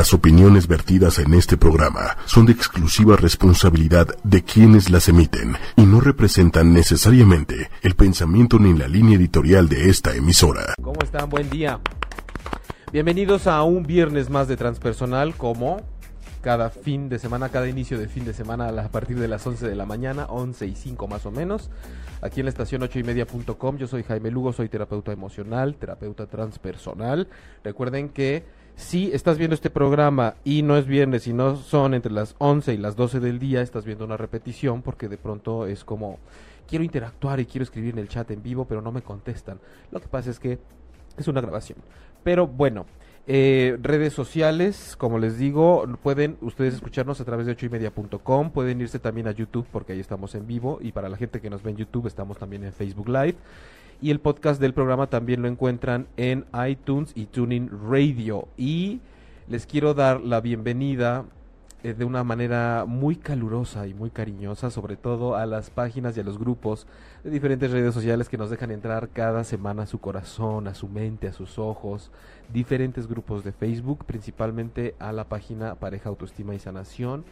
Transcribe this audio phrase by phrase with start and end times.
[0.00, 5.82] Las opiniones vertidas en este programa son de exclusiva responsabilidad de quienes las emiten y
[5.82, 10.72] no representan necesariamente el pensamiento ni la línea editorial de esta emisora.
[10.82, 11.28] ¿Cómo están?
[11.28, 11.80] Buen día.
[12.90, 15.82] Bienvenidos a un viernes más de Transpersonal como
[16.40, 19.68] cada fin de semana, cada inicio de fin de semana a partir de las 11
[19.68, 21.68] de la mañana, 11 y 5 más o menos,
[22.22, 23.76] aquí en la estación 8 y media.com.
[23.76, 27.28] Yo soy Jaime Lugo, soy terapeuta emocional, terapeuta transpersonal.
[27.62, 28.44] Recuerden que
[28.80, 32.74] si estás viendo este programa y no es viernes y no son entre las 11
[32.74, 36.18] y las 12 del día, estás viendo una repetición porque de pronto es como
[36.66, 39.60] quiero interactuar y quiero escribir en el chat en vivo, pero no me contestan.
[39.92, 40.58] Lo que pasa es que
[41.18, 41.78] es una grabación.
[42.24, 42.86] Pero bueno,
[43.26, 48.50] eh, redes sociales, como les digo, pueden ustedes escucharnos a través de 8 y media.com,
[48.50, 51.50] pueden irse también a YouTube porque ahí estamos en vivo y para la gente que
[51.50, 53.36] nos ve en YouTube estamos también en Facebook Live.
[54.02, 58.48] Y el podcast del programa también lo encuentran en iTunes y Tuning Radio.
[58.56, 59.00] Y
[59.46, 61.26] les quiero dar la bienvenida
[61.82, 66.20] eh, de una manera muy calurosa y muy cariñosa, sobre todo a las páginas y
[66.20, 66.86] a los grupos
[67.24, 70.88] de diferentes redes sociales que nos dejan entrar cada semana a su corazón, a su
[70.88, 72.10] mente, a sus ojos,
[72.54, 77.24] diferentes grupos de Facebook, principalmente a la página Pareja Autoestima y Sanación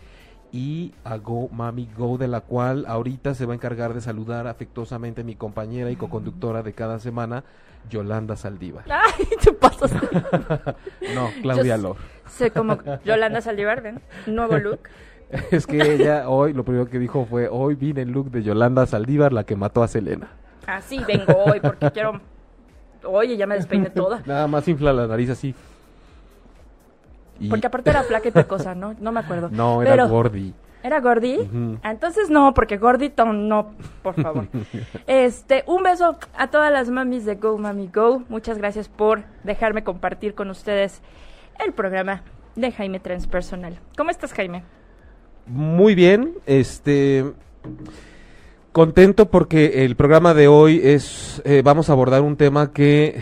[0.53, 4.47] y a Go Mami Go, de la cual ahorita se va a encargar de saludar
[4.47, 7.45] afectuosamente mi compañera y co-conductora de cada semana,
[7.91, 8.85] Yolanda Saldívar.
[8.91, 9.93] Ay, te pasas.
[11.15, 11.97] no, Claudia Lor.
[12.27, 14.01] Sé como Yolanda Saldívar, ¿ven?
[14.27, 14.81] Nuevo look.
[15.51, 18.87] es que ella hoy, lo primero que dijo fue, hoy vine el look de Yolanda
[18.87, 20.29] Saldívar, la que mató a Selena.
[20.67, 22.21] Ah, sí, vengo hoy porque quiero...
[23.05, 24.23] Oye, ya me despeiné toda.
[24.27, 25.55] Nada más infla la nariz así.
[27.49, 28.95] Porque aparte era y cosa, ¿no?
[29.01, 29.49] No me acuerdo.
[29.53, 30.55] No, era Gordy.
[30.83, 31.39] ¿Era Gordy?
[31.83, 33.73] Ah, entonces no, porque Gordito no,
[34.03, 34.47] por favor.
[35.07, 38.23] este, un beso a todas las mamis de Go Mami Go.
[38.29, 41.03] Muchas gracias por dejarme compartir con ustedes
[41.65, 42.23] el programa
[42.55, 43.79] de Jaime Transpersonal.
[43.97, 44.63] ¿Cómo estás, Jaime?
[45.47, 47.25] Muy bien, este
[48.73, 53.21] contento porque el programa de hoy es eh, vamos a abordar un tema que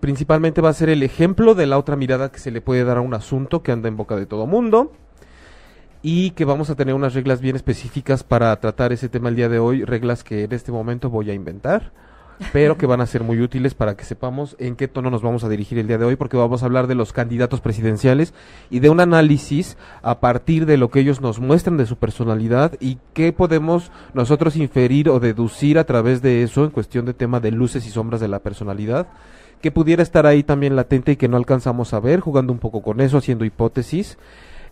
[0.00, 2.98] principalmente va a ser el ejemplo de la otra mirada que se le puede dar
[2.98, 4.92] a un asunto que anda en boca de todo mundo
[6.02, 9.48] y que vamos a tener unas reglas bien específicas para tratar ese tema el día
[9.48, 11.92] de hoy, reglas que en este momento voy a inventar,
[12.52, 15.44] pero que van a ser muy útiles para que sepamos en qué tono nos vamos
[15.44, 18.34] a dirigir el día de hoy, porque vamos a hablar de los candidatos presidenciales
[18.70, 22.72] y de un análisis a partir de lo que ellos nos muestran de su personalidad
[22.80, 27.40] y qué podemos nosotros inferir o deducir a través de eso en cuestión de tema
[27.40, 29.06] de luces y sombras de la personalidad
[29.60, 32.82] que pudiera estar ahí también latente y que no alcanzamos a ver, jugando un poco
[32.82, 34.16] con eso, haciendo hipótesis.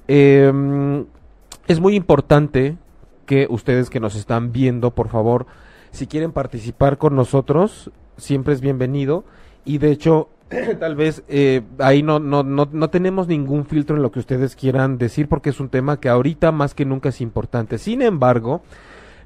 [0.06, 1.05] Em,
[1.67, 2.77] es muy importante
[3.27, 5.47] que ustedes que nos están viendo, por favor,
[5.91, 9.25] si quieren participar con nosotros, siempre es bienvenido.
[9.65, 10.28] Y de hecho,
[10.81, 14.56] tal vez eh, ahí no, no, no, no tenemos ningún filtro en lo que ustedes
[14.56, 17.78] quieran decir porque es un tema que ahorita más que nunca es importante.
[17.78, 18.62] Sin embargo,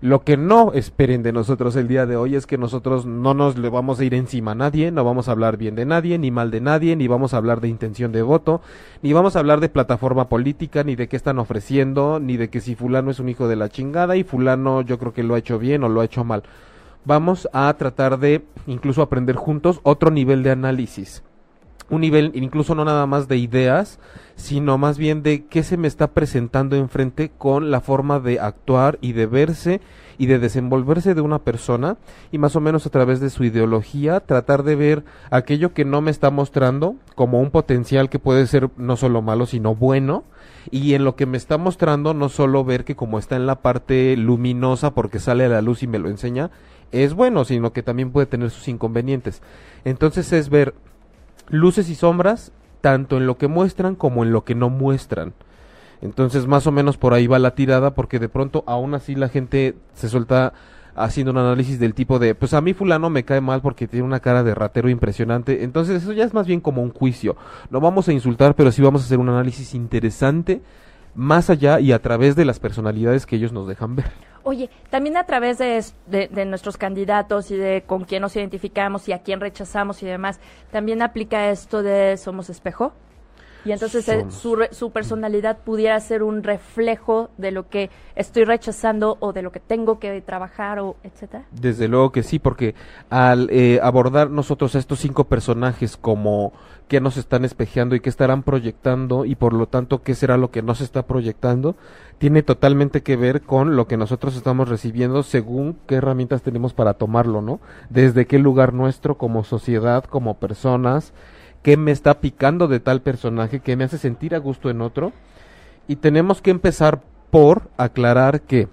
[0.02, 3.56] lo que no esperen de nosotros el día de hoy es que nosotros no nos
[3.56, 6.32] le vamos a ir encima a nadie, no vamos a hablar bien de nadie, ni
[6.32, 8.62] mal de nadie, ni vamos a hablar de intención de voto,
[9.00, 12.60] ni vamos a hablar de plataforma política, ni de qué están ofreciendo, ni de que
[12.60, 15.38] si fulano es un hijo de la chingada y fulano yo creo que lo ha
[15.38, 16.42] hecho bien o lo ha hecho mal.
[17.04, 21.22] Vamos a tratar de incluso aprender juntos otro nivel de análisis
[21.92, 24.00] un nivel incluso no nada más de ideas,
[24.34, 28.98] sino más bien de qué se me está presentando enfrente con la forma de actuar
[29.02, 29.82] y de verse
[30.16, 31.98] y de desenvolverse de una persona
[32.30, 36.00] y más o menos a través de su ideología tratar de ver aquello que no
[36.00, 40.24] me está mostrando como un potencial que puede ser no solo malo sino bueno.
[40.70, 43.56] Y en lo que me está mostrando no solo ver que como está en la
[43.56, 46.50] parte luminosa porque sale a la luz y me lo enseña
[46.90, 49.42] es bueno sino que también puede tener sus inconvenientes.
[49.84, 50.72] Entonces es ver
[51.52, 55.34] luces y sombras, tanto en lo que muestran como en lo que no muestran.
[56.00, 59.28] Entonces, más o menos por ahí va la tirada, porque de pronto aún así la
[59.28, 60.52] gente se suelta
[60.96, 64.04] haciendo un análisis del tipo de, pues a mí fulano me cae mal porque tiene
[64.04, 65.62] una cara de ratero impresionante.
[65.62, 67.36] Entonces, eso ya es más bien como un juicio.
[67.70, 70.60] No vamos a insultar, pero sí vamos a hacer un análisis interesante
[71.14, 74.10] más allá y a través de las personalidades que ellos nos dejan ver.
[74.44, 79.12] Oye, también a través de, de, nuestros candidatos y de con quién nos identificamos y
[79.12, 80.40] a quién rechazamos y demás,
[80.70, 82.92] también aplica esto de somos espejo.
[83.64, 89.16] Y entonces eh, su, su, personalidad pudiera ser un reflejo de lo que estoy rechazando
[89.20, 91.44] o de lo que tengo que trabajar o etcétera.
[91.52, 92.74] Desde luego que sí, porque
[93.10, 96.52] al eh, abordar nosotros a estos cinco personajes como
[96.88, 100.50] que nos están espejeando y que estarán proyectando y por lo tanto qué será lo
[100.50, 101.74] que nos está proyectando,
[102.18, 106.94] tiene totalmente que ver con lo que nosotros estamos recibiendo según qué herramientas tenemos para
[106.94, 107.60] tomarlo, ¿no?
[107.88, 111.14] Desde qué lugar nuestro como sociedad, como personas,
[111.62, 115.12] qué me está picando de tal personaje, qué me hace sentir a gusto en otro.
[115.88, 117.00] Y tenemos que empezar
[117.30, 118.68] por aclarar que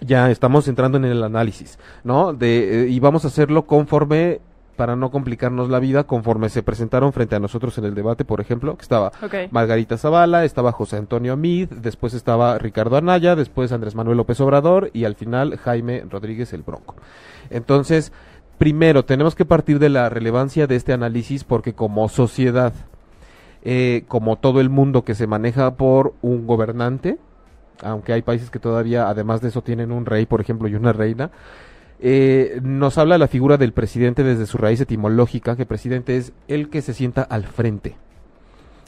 [0.00, 2.32] ya estamos entrando en el análisis, ¿no?
[2.32, 4.40] De, eh, y vamos a hacerlo conforme
[4.78, 8.40] para no complicarnos la vida, conforme se presentaron frente a nosotros en el debate, por
[8.40, 9.10] ejemplo, que estaba
[9.50, 14.90] Margarita Zavala, estaba José Antonio Amid, después estaba Ricardo Anaya, después Andrés Manuel López Obrador
[14.94, 16.94] y al final Jaime Rodríguez el Bronco.
[17.50, 18.12] Entonces,
[18.58, 22.72] primero, tenemos que partir de la relevancia de este análisis porque como sociedad,
[23.62, 27.18] eh, como todo el mundo que se maneja por un gobernante,
[27.82, 30.92] aunque hay países que todavía, además de eso, tienen un rey, por ejemplo, y una
[30.92, 31.30] reina,
[32.00, 36.70] eh, nos habla la figura del presidente desde su raíz etimológica, que presidente es el
[36.70, 37.96] que se sienta al frente.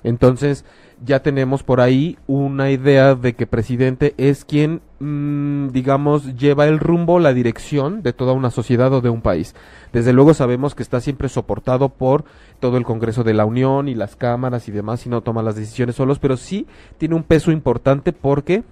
[0.02, 0.64] Entonces,
[1.04, 6.78] ya tenemos por ahí una idea de que presidente es quien, mm, digamos, lleva el
[6.78, 9.54] rumbo, la dirección de toda una sociedad o de un país.
[9.92, 12.24] Desde luego sabemos que está siempre soportado por
[12.60, 15.56] todo el Congreso de la Unión y las cámaras y demás, y no toma las
[15.56, 16.66] decisiones solos, pero sí
[16.98, 18.62] tiene un peso importante porque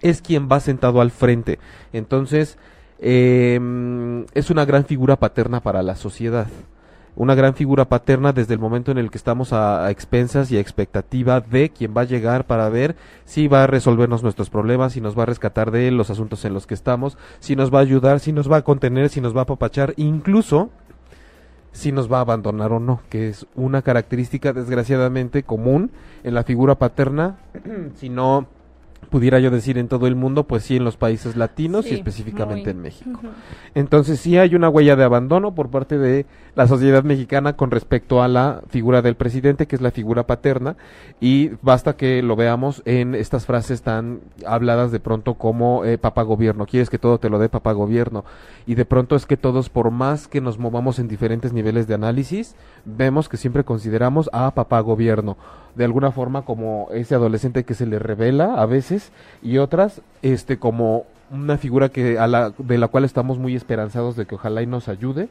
[0.00, 1.58] es quien va sentado al frente.
[1.92, 2.58] Entonces,
[2.98, 3.58] eh,
[4.34, 6.48] es una gran figura paterna para la sociedad.
[7.20, 10.60] Una gran figura paterna desde el momento en el que estamos a, expensas y a
[10.60, 12.96] expectativa de quien va a llegar para ver
[13.26, 16.54] si va a resolvernos nuestros problemas, si nos va a rescatar de los asuntos en
[16.54, 19.36] los que estamos, si nos va a ayudar, si nos va a contener, si nos
[19.36, 20.70] va a apapachar, incluso
[21.72, 25.90] si nos va a abandonar o no, que es una característica desgraciadamente común
[26.24, 27.36] en la figura paterna,
[27.96, 28.46] si no
[29.10, 32.70] pudiera yo decir en todo el mundo, pues sí en los países latinos y específicamente
[32.70, 33.20] en México.
[33.74, 38.22] Entonces sí hay una huella de abandono por parte de la sociedad mexicana con respecto
[38.22, 40.76] a la figura del presidente, que es la figura paterna,
[41.20, 46.22] y basta que lo veamos en estas frases tan habladas de pronto como eh, papá
[46.22, 48.24] gobierno, quieres que todo te lo dé papá gobierno,
[48.66, 51.94] y de pronto es que todos, por más que nos movamos en diferentes niveles de
[51.94, 52.54] análisis,
[52.84, 55.36] vemos que siempre consideramos a papá gobierno,
[55.74, 59.12] de alguna forma como ese adolescente que se le revela a veces,
[59.42, 64.16] y otras este como una figura que a la, de la cual estamos muy esperanzados
[64.16, 65.28] de que ojalá y nos ayude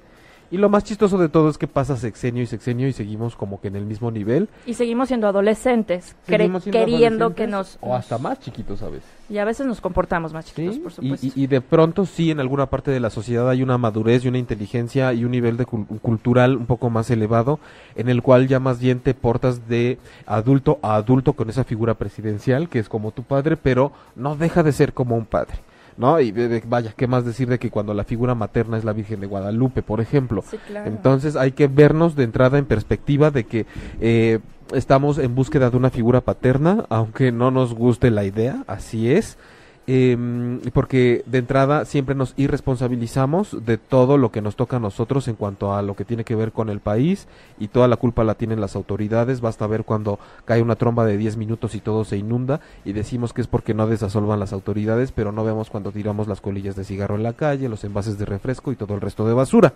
[0.52, 3.62] y lo más chistoso de todo es que pasa sexenio y sexenio y seguimos como
[3.62, 4.50] que en el mismo nivel.
[4.66, 7.78] Y seguimos siendo adolescentes, queriendo que nos...
[7.82, 9.08] O hasta más chiquitos a veces.
[9.30, 11.28] Y a veces nos comportamos más chiquitos, por supuesto.
[11.36, 14.40] Y, de pronto sí, en alguna parte de la sociedad hay una madurez y una
[14.40, 17.60] inteligencia y un nivel de cultural un poco más elevado,
[17.96, 21.94] en el cual ya más bien te portas de adulto a adulto con esa figura
[21.94, 25.60] presidencial, que es como tu padre, pero no deja de ser como un padre.
[26.00, 26.20] ¿No?
[26.22, 26.34] Y
[26.66, 29.84] vaya, ¿qué más decir de que cuando la figura materna es la Virgen de Guadalupe,
[29.84, 30.44] por ejemplo?
[30.86, 33.66] Entonces hay que vernos de entrada en perspectiva de que
[34.00, 34.40] eh,
[34.74, 39.38] estamos en búsqueda de una figura paterna, aunque no nos guste la idea, así es.
[39.88, 45.28] Eh, porque de entrada siempre nos irresponsabilizamos de todo lo que nos toca a nosotros
[45.28, 47.28] en cuanto a lo que tiene que ver con el país
[47.58, 49.42] y toda la culpa la tienen las autoridades.
[49.42, 53.34] Basta ver cuando cae una tromba de 10 minutos y todo se inunda y decimos
[53.34, 56.84] que es porque no desasolvan las autoridades, pero no vemos cuando tiramos las colillas de
[56.84, 59.74] cigarro en la calle, los envases de refresco y todo el resto de basura.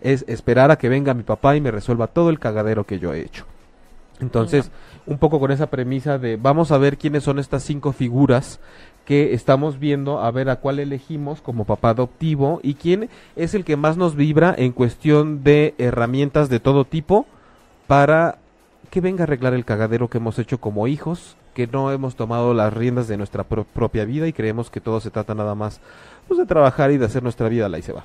[0.00, 3.12] Es esperar a que venga mi papá y me resuelva todo el cagadero que yo
[3.12, 3.46] he hecho.
[4.20, 4.70] Entonces,
[5.06, 8.60] un poco con esa premisa de vamos a ver quiénes son estas cinco figuras
[9.10, 13.64] que estamos viendo a ver a cuál elegimos como papá adoptivo y quién es el
[13.64, 17.26] que más nos vibra en cuestión de herramientas de todo tipo
[17.88, 18.38] para
[18.88, 22.54] que venga a arreglar el cagadero que hemos hecho como hijos, que no hemos tomado
[22.54, 25.80] las riendas de nuestra propia vida y creemos que todo se trata nada más
[26.28, 28.04] pues, de trabajar y de hacer nuestra vida la y se va.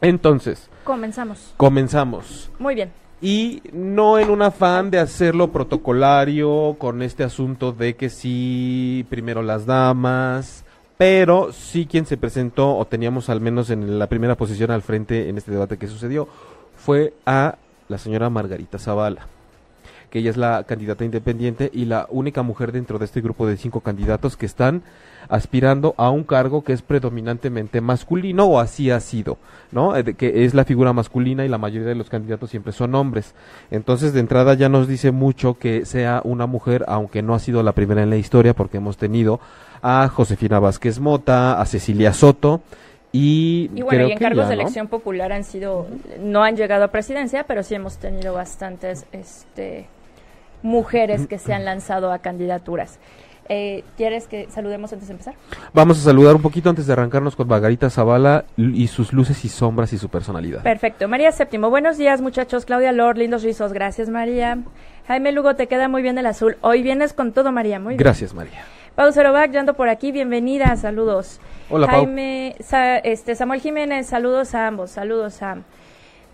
[0.00, 1.52] Entonces, comenzamos.
[1.56, 2.48] Comenzamos.
[2.60, 8.10] Muy bien y no en un afán de hacerlo protocolario con este asunto de que
[8.10, 10.64] sí, primero las damas,
[10.98, 15.28] pero sí quien se presentó o teníamos al menos en la primera posición al frente
[15.28, 16.28] en este debate que sucedió
[16.76, 17.56] fue a
[17.88, 19.31] la señora Margarita Zavala
[20.12, 23.56] que ella es la candidata independiente y la única mujer dentro de este grupo de
[23.56, 24.82] cinco candidatos que están
[25.30, 29.38] aspirando a un cargo que es predominantemente masculino o así ha sido,
[29.70, 29.96] ¿no?
[29.96, 33.34] Eh, que es la figura masculina y la mayoría de los candidatos siempre son hombres.
[33.70, 37.62] Entonces, de entrada ya nos dice mucho que sea una mujer, aunque no ha sido
[37.62, 39.40] la primera en la historia, porque hemos tenido
[39.80, 42.60] a Josefina Vázquez Mota, a Cecilia Soto,
[43.12, 45.86] y, y bueno, y en cargos de elección popular han sido,
[46.20, 49.86] no han llegado a presidencia, pero sí hemos tenido bastantes este,
[50.62, 52.98] mujeres que se han lanzado a candidaturas.
[53.48, 55.34] Eh, ¿Quieres que saludemos antes de empezar?
[55.74, 59.48] Vamos a saludar un poquito antes de arrancarnos con Margarita Zavala y sus luces y
[59.48, 60.62] sombras y su personalidad.
[60.62, 61.08] Perfecto.
[61.08, 62.64] María Séptimo, buenos días muchachos.
[62.64, 63.72] Claudia Lord, lindos rizos.
[63.72, 64.58] Gracias María.
[65.08, 66.56] Jaime Lugo, te queda muy bien el azul.
[66.60, 67.98] Hoy vienes con todo María, muy bien.
[67.98, 68.64] Gracias María.
[68.94, 71.40] Pau Cerovac, yo ando por aquí, bienvenida, saludos.
[71.70, 72.56] Hola Jaime,
[73.04, 75.58] este, Samuel Jiménez, saludos a ambos, saludos a...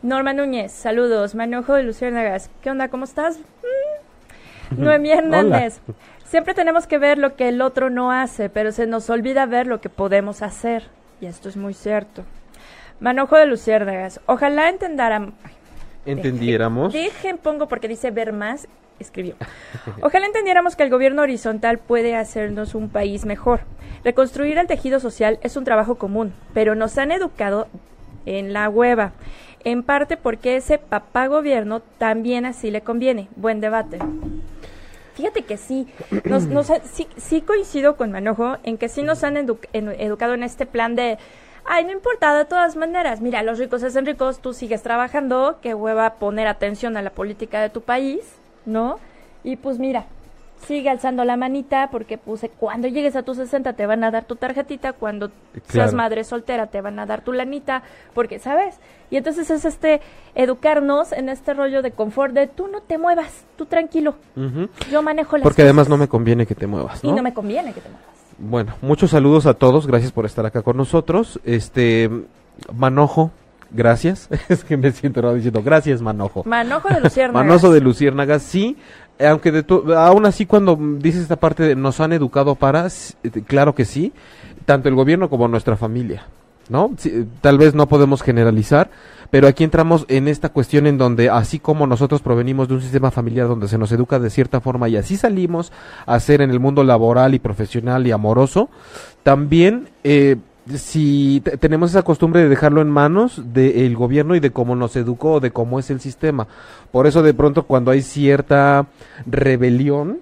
[0.02, 1.35] Norma Núñez, saludos.
[1.35, 2.88] Manojo de Luciérnagas, ¿qué onda?
[2.88, 3.38] ¿Cómo estás?
[3.38, 3.98] Mm.
[4.76, 5.80] Noemí Hernández,
[6.25, 9.66] siempre tenemos que ver lo que el otro no hace, pero se nos olvida ver
[9.66, 10.84] lo que podemos hacer.
[11.20, 12.25] Y esto es muy cierto.
[13.00, 15.34] Manojo de Luciérnagas, ojalá entendaran...
[16.04, 16.92] Entendiéramos.
[16.92, 18.66] Dejen, pongo porque dice ver más,
[18.98, 19.34] escribió.
[20.00, 23.60] Ojalá entendiéramos que el gobierno horizontal puede hacernos un país mejor.
[24.04, 27.68] Reconstruir el tejido social es un trabajo común, pero nos han educado
[28.26, 29.12] en la hueva
[29.64, 33.28] en parte porque ese papá gobierno también así le conviene.
[33.36, 33.98] Buen debate.
[35.14, 35.88] Fíjate que sí,
[36.24, 36.44] nos,
[37.16, 41.18] sí, coincido con Manojo en que sí nos han educado en este plan de,
[41.64, 45.74] ay, no importa, de todas maneras, mira, los ricos hacen ricos, tú sigues trabajando, que
[45.74, 48.20] hueva poner atención a la política de tu país,
[48.64, 49.00] ¿no?
[49.42, 50.06] Y pues mira,
[50.66, 54.24] sigue alzando la manita porque puse cuando llegues a tus 60 te van a dar
[54.24, 55.30] tu tarjetita, cuando
[55.68, 57.82] seas madre soltera te van a dar tu lanita,
[58.14, 58.76] porque sabes.
[59.10, 60.00] Y entonces es este
[60.34, 64.16] educarnos en este rollo de confort de tú no te muevas, tú tranquilo.
[64.90, 67.10] Yo manejo las Porque además no me conviene que te muevas, ¿no?
[67.10, 68.06] Y no me conviene que te muevas.
[68.38, 71.40] Bueno, muchos saludos a todos, gracias por estar acá con nosotros.
[71.44, 72.10] Este
[72.74, 73.32] Manojo,
[73.70, 74.28] gracias.
[74.48, 76.44] es que me siento diciendo gracias, Manojo.
[76.44, 77.46] Manojo de Luciérnagas.
[77.46, 78.76] Manojo de Luciérnagas, sí
[79.20, 79.64] aunque de
[79.96, 84.12] aún así cuando dices esta parte de nos han educado para, eh, claro que sí,
[84.64, 86.26] tanto el gobierno como nuestra familia,
[86.68, 86.90] ¿no?
[87.40, 88.90] tal vez no podemos generalizar,
[89.30, 93.10] pero aquí entramos en esta cuestión en donde así como nosotros provenimos de un sistema
[93.10, 95.72] familiar donde se nos educa de cierta forma y así salimos
[96.06, 98.70] a ser en el mundo laboral y profesional y amoroso,
[99.22, 100.37] también eh,
[100.76, 105.40] si tenemos esa costumbre de dejarlo en manos del gobierno y de cómo nos educó,
[105.40, 106.46] de cómo es el sistema.
[106.90, 108.87] Por eso de pronto cuando hay cierta
[109.26, 110.18] rebelión,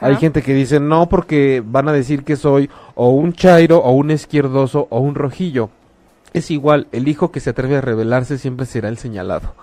[0.00, 3.92] hay gente que dice no porque van a decir que soy o un chairo o
[3.92, 5.70] un izquierdoso o un rojillo.
[6.32, 9.54] Es igual, el hijo que se atreve a rebelarse siempre será el señalado.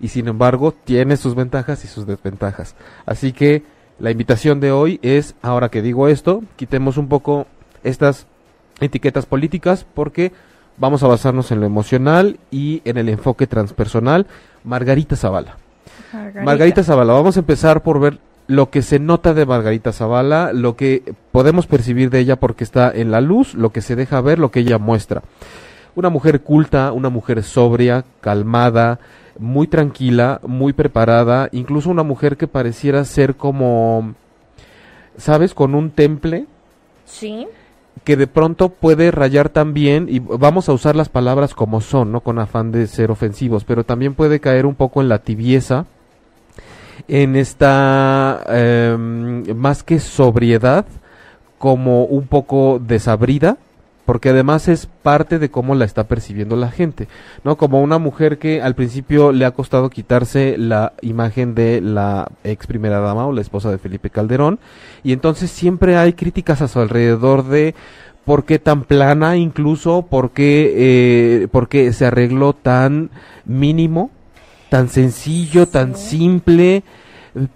[0.00, 2.74] Y sin embargo, tiene sus ventajas y sus desventajas.
[3.06, 3.62] Así que
[3.98, 7.46] la invitación de hoy es, ahora que digo esto, quitemos un poco
[7.84, 8.26] estas
[8.86, 10.32] etiquetas políticas porque
[10.76, 14.26] vamos a basarnos en lo emocional y en el enfoque transpersonal.
[14.64, 15.56] Margarita Zavala.
[16.42, 16.84] Margarita.
[16.84, 21.14] Zavala, vamos a empezar por ver lo que se nota de Margarita Zavala, lo que
[21.30, 24.50] podemos percibir de ella porque está en la luz, lo que se deja ver, lo
[24.50, 25.22] que ella muestra.
[25.94, 28.98] Una mujer culta, una mujer sobria, calmada,
[29.38, 34.14] muy tranquila, muy preparada, incluso una mujer que pareciera ser como,
[35.16, 35.54] ¿sabes?
[35.54, 36.46] Con un temple.
[37.04, 37.46] Sí
[38.04, 42.20] que de pronto puede rayar también, y vamos a usar las palabras como son, no
[42.20, 45.86] con afán de ser ofensivos, pero también puede caer un poco en la tibieza,
[47.08, 50.86] en esta em, más que sobriedad,
[51.58, 53.56] como un poco desabrida,
[54.12, 57.08] porque además es parte de cómo la está percibiendo la gente,
[57.44, 57.56] ¿no?
[57.56, 62.66] Como una mujer que al principio le ha costado quitarse la imagen de la ex
[62.66, 64.58] primera dama o la esposa de Felipe Calderón,
[65.02, 67.74] y entonces siempre hay críticas a su alrededor de
[68.26, 73.08] por qué tan plana incluso, por qué, eh, se arregló tan
[73.46, 74.10] mínimo,
[74.68, 76.82] tan sencillo, tan simple,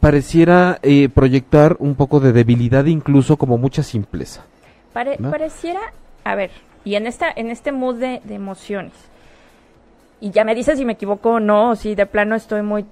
[0.01, 4.47] pareciera eh, proyectar un poco de debilidad incluso como mucha simpleza.
[4.95, 5.93] Pareciera
[6.27, 6.51] a ver,
[6.85, 8.95] y en esta, en este mood de, emociones,
[10.21, 12.85] y ya me dices si me equivoco o no, o si de plano estoy muy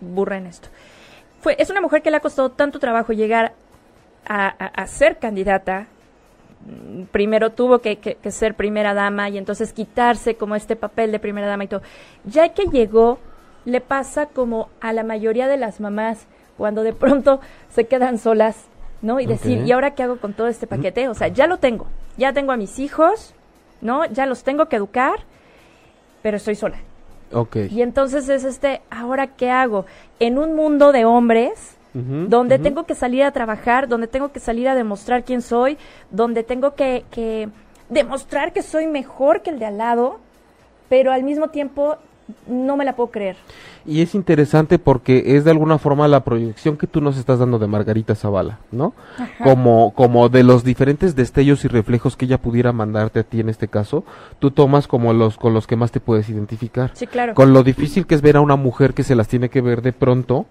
[0.00, 0.68] burra en esto.
[1.40, 3.54] Fue, es una mujer que le ha costado tanto trabajo llegar
[4.28, 5.86] a, ser candidata.
[7.10, 11.48] Primero tuvo que, que, ser primera dama y entonces quitarse como este papel de primera
[11.48, 11.82] dama y todo.
[12.24, 13.18] Ya que llegó,
[13.64, 16.26] le pasa como a la mayoría de las mamás
[16.56, 18.68] cuando de pronto se quedan solas
[19.06, 19.20] ¿no?
[19.20, 21.08] Y decir, ¿y ahora qué hago con todo este paquete?
[21.08, 21.86] O sea, ya lo tengo,
[22.18, 23.34] ya tengo a mis hijos,
[23.80, 24.04] ¿no?
[24.06, 25.20] Ya los tengo que educar,
[26.22, 26.78] pero estoy sola.
[27.32, 27.56] Ok.
[27.70, 29.86] Y entonces es este, ¿ahora qué hago?
[30.18, 34.68] En un mundo de hombres, donde tengo que salir a trabajar, donde tengo que salir
[34.68, 35.78] a demostrar quién soy,
[36.10, 37.48] donde tengo que, que
[37.88, 40.18] demostrar que soy mejor que el de al lado,
[40.90, 41.96] pero al mismo tiempo
[42.48, 43.36] no me la puedo creer.
[43.84, 47.58] Y es interesante porque es de alguna forma la proyección que tú nos estás dando
[47.58, 48.94] de Margarita Zavala, ¿no?
[49.42, 53.48] Como, como de los diferentes destellos y reflejos que ella pudiera mandarte a ti en
[53.48, 54.04] este caso,
[54.38, 56.90] tú tomas como los con los que más te puedes identificar.
[56.94, 57.34] Sí, claro.
[57.34, 59.82] Con lo difícil que es ver a una mujer que se las tiene que ver
[59.82, 60.46] de pronto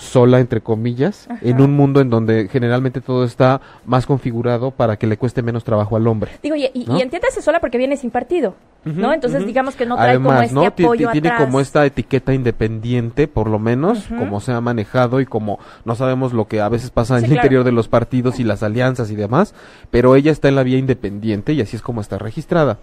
[0.00, 5.06] sola, entre comillas, en un mundo en donde generalmente todo está más configurado para que
[5.06, 6.32] le cueste menos trabajo al hombre.
[6.42, 8.54] Digo, y, y, entiéndase sola porque viene sin partido,
[8.84, 9.12] ¿no?
[9.12, 13.58] Entonces, digamos que no trae como este apoyo Tiene como esta etiqueta independiente, por lo
[13.58, 17.26] menos, como se ha manejado y como no sabemos lo que a veces pasa en
[17.26, 19.54] el interior de los partidos y las alianzas y demás,
[19.90, 22.78] pero ella está en la vía independiente y así es como está registrada.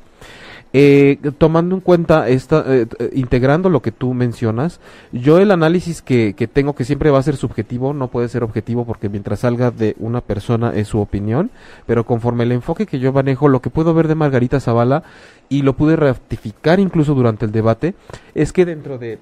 [0.74, 4.80] Eh, tomando en cuenta, esta, eh, eh, integrando lo que tú mencionas,
[5.14, 8.44] yo el análisis que, que, tengo, que siempre va a ser subjetivo, no puede ser
[8.44, 11.52] objetivo porque mientras salga de una persona es su opinión,
[11.86, 15.04] pero conforme el enfoque que yo manejo, lo que puedo ver de Margarita Zavala,
[15.50, 17.96] y lo pude ratificar incluso durante el debate,
[18.36, 19.20] es que dentro de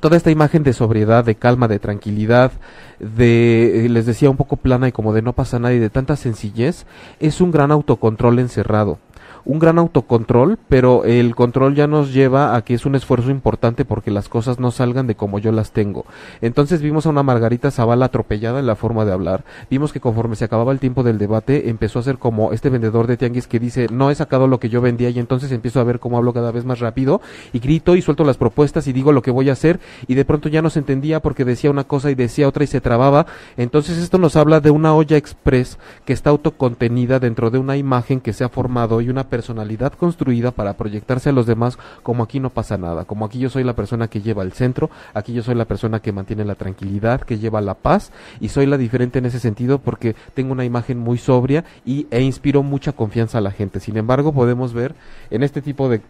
[0.00, 2.52] toda esta imagen de sobriedad, de calma, de tranquilidad,
[2.98, 6.16] de, les decía, un poco plana y como de no pasa nada y de tanta
[6.16, 6.84] sencillez,
[7.20, 8.98] es un gran autocontrol encerrado
[9.44, 13.84] un gran autocontrol, pero el control ya nos lleva a que es un esfuerzo importante
[13.84, 16.06] porque las cosas no salgan de como yo las tengo.
[16.40, 19.44] Entonces vimos a una Margarita Zavala atropellada en la forma de hablar.
[19.70, 23.06] Vimos que conforme se acababa el tiempo del debate, empezó a ser como este vendedor
[23.06, 25.84] de tianguis que dice, no he sacado lo que yo vendía y entonces empiezo a
[25.84, 27.20] ver cómo hablo cada vez más rápido
[27.52, 30.24] y grito y suelto las propuestas y digo lo que voy a hacer y de
[30.24, 33.26] pronto ya no se entendía porque decía una cosa y decía otra y se trababa.
[33.56, 38.20] Entonces esto nos habla de una olla express que está autocontenida dentro de una imagen
[38.20, 42.38] que se ha formado y una personalidad construida para proyectarse a los demás como aquí
[42.38, 45.42] no pasa nada, como aquí yo soy la persona que lleva el centro, aquí yo
[45.42, 49.18] soy la persona que mantiene la tranquilidad, que lleva la paz y soy la diferente
[49.18, 53.40] en ese sentido porque tengo una imagen muy sobria y, e inspiro mucha confianza a
[53.40, 53.80] la gente.
[53.80, 54.94] Sin embargo, podemos ver
[55.32, 56.00] en este tipo de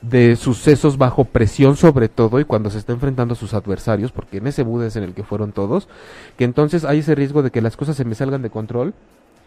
[0.00, 4.38] de sucesos bajo presión sobre todo y cuando se está enfrentando a sus adversarios, porque
[4.38, 5.88] en ese mood es en el que fueron todos,
[6.36, 8.94] que entonces hay ese riesgo de que las cosas se me salgan de control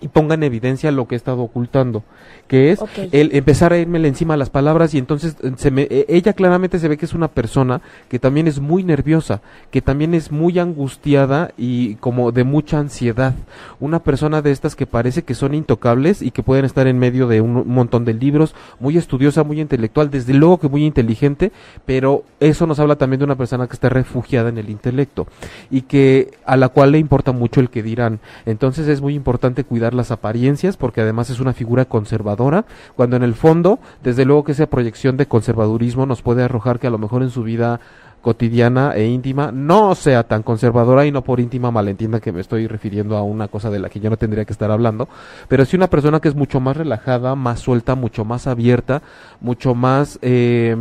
[0.01, 2.03] y ponga en evidencia lo que he estado ocultando,
[2.47, 2.79] que es
[3.11, 6.79] el empezar a irme encima las palabras y entonces eh, se me, e, ella claramente
[6.79, 9.41] se ve que es una persona que también es muy nerviosa,
[9.71, 13.33] que también es muy angustiada y como de mucha ansiedad,
[13.79, 17.27] una persona de estas que parece que son intocables y que pueden estar en medio
[17.27, 21.51] de un, montón de libros, muy estudiosa, muy intelectual, desde luego que muy inteligente,
[21.85, 25.27] pero eso nos habla también de una persona que está refugiada en el intelecto
[25.69, 28.19] y que a la cual le importa mucho el que dirán.
[28.45, 32.65] Entonces es muy importante cuidar las apariencias, porque además es una figura conservadora,
[32.95, 36.87] cuando en el fondo, desde luego que esa proyección de conservadurismo nos puede arrojar que
[36.87, 37.79] a lo mejor en su vida
[38.21, 42.67] cotidiana e íntima no sea tan conservadora y no por íntima malentienda que me estoy
[42.67, 45.07] refiriendo a una cosa de la que yo no tendría que estar hablando,
[45.47, 49.01] pero sí una persona que es mucho más relajada, más suelta, mucho más abierta,
[49.39, 50.75] mucho más eh,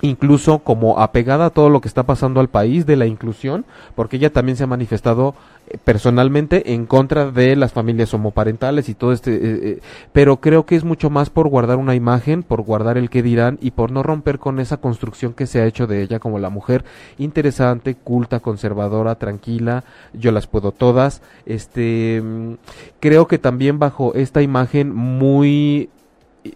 [0.00, 4.16] incluso como apegada a todo lo que está pasando al país de la inclusión, porque
[4.16, 5.34] ella también se ha manifestado
[5.66, 9.80] eh, personalmente en contra de las familias homoparentales y todo este, eh, eh,
[10.12, 13.58] pero creo que es mucho más por guardar una imagen, por guardar el que dirán
[13.60, 16.50] y por no romper con esa construcción que se ha hecho de ella como la
[16.50, 16.84] mujer
[17.18, 22.54] interesante, culta, conservadora, tranquila, yo las puedo todas, este, mm,
[23.00, 25.90] creo que también bajo esta imagen muy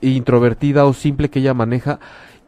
[0.01, 1.99] introvertida o simple que ella maneja,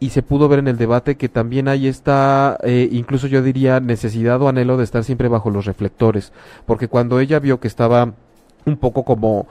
[0.05, 3.81] y se pudo ver en el debate que también hay esta, eh, incluso yo diría,
[3.81, 6.31] necesidad o anhelo de estar siempre bajo los reflectores,
[6.67, 8.13] porque cuando ella vio que estaba
[8.67, 9.47] un poco como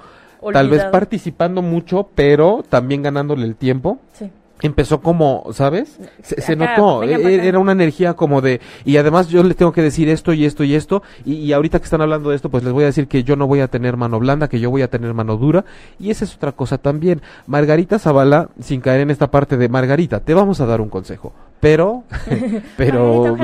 [0.52, 3.98] tal vez participando mucho, pero también ganándole el tiempo.
[4.14, 4.30] Sí
[4.64, 6.00] empezó como, ¿sabes?
[6.24, 10.10] Se, notó, e, era una energía como de, y además yo les tengo que decir
[10.10, 12.84] esto y esto y esto, y, ahorita que están hablando de esto, pues les voy
[12.84, 15.14] a decir que yo no voy a tener mano blanda, que yo voy a tener
[15.14, 15.66] mano dura,
[16.00, 17.22] y esa es otra cosa también.
[17.46, 21.34] Margarita Zavala, sin caer en esta parte de Margarita, te vamos a dar un consejo
[21.64, 22.04] pero
[22.78, 23.38] pero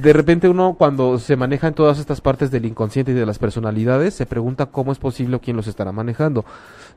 [0.00, 3.38] de repente uno cuando se maneja en todas estas partes del inconsciente y de las
[3.38, 6.46] personalidades se pregunta cómo es posible o quién los estará manejando.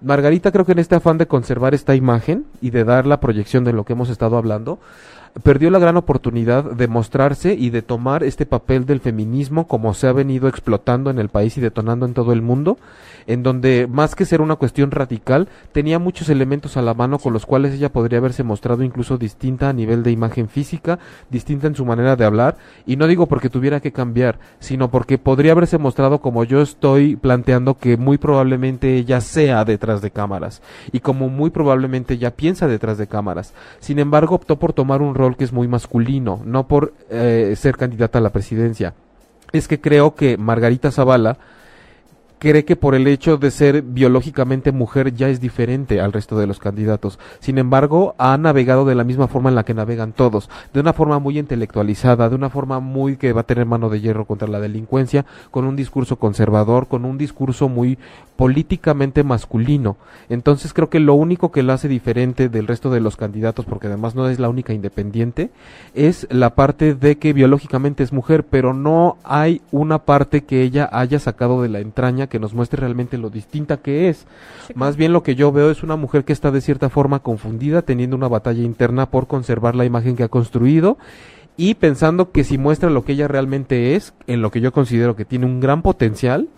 [0.01, 3.65] Margarita creo que en este afán de conservar esta imagen y de dar la proyección
[3.65, 4.79] de lo que hemos estado hablando,
[5.43, 10.07] perdió la gran oportunidad de mostrarse y de tomar este papel del feminismo como se
[10.07, 12.77] ha venido explotando en el país y detonando en todo el mundo,
[13.27, 17.33] en donde más que ser una cuestión radical, tenía muchos elementos a la mano con
[17.33, 21.75] los cuales ella podría haberse mostrado incluso distinta a nivel de imagen física, distinta en
[21.75, 25.77] su manera de hablar, y no digo porque tuviera que cambiar, sino porque podría haberse
[25.77, 31.27] mostrado como yo estoy planteando que muy probablemente ella sea detrás de cámaras, y como
[31.29, 33.53] muy probablemente ella piensa detrás de cámaras.
[33.79, 37.77] Sin embargo, optó por tomar un rol que es muy masculino, no por eh, ser
[37.77, 38.93] candidata a la presidencia.
[39.51, 41.37] Es que creo que Margarita Zavala
[42.45, 46.45] cree que por el hecho de ser biológicamente mujer ya es diferente al resto de
[46.45, 47.17] los candidatos.
[47.39, 50.93] Sin embargo, ha navegado de la misma forma en la que navegan todos, de una
[50.93, 54.47] forma muy intelectualizada, de una forma muy que va a tener mano de hierro contra
[54.47, 57.97] la delincuencia, con un discurso conservador, con un discurso muy
[58.35, 59.97] políticamente masculino.
[60.29, 63.87] Entonces creo que lo único que lo hace diferente del resto de los candidatos, porque
[63.87, 65.49] además no es la única independiente,
[65.95, 70.87] es la parte de que biológicamente es mujer, pero no hay una parte que ella
[70.91, 74.25] haya sacado de la entraña que nos muestre realmente lo distinta que es.
[74.73, 77.81] Más bien lo que yo veo es una mujer que está de cierta forma confundida,
[77.81, 80.97] teniendo una batalla interna por conservar la imagen que ha construido
[81.57, 85.15] y pensando que si muestra lo que ella realmente es, en lo que yo considero
[85.15, 86.49] que tiene un gran potencial,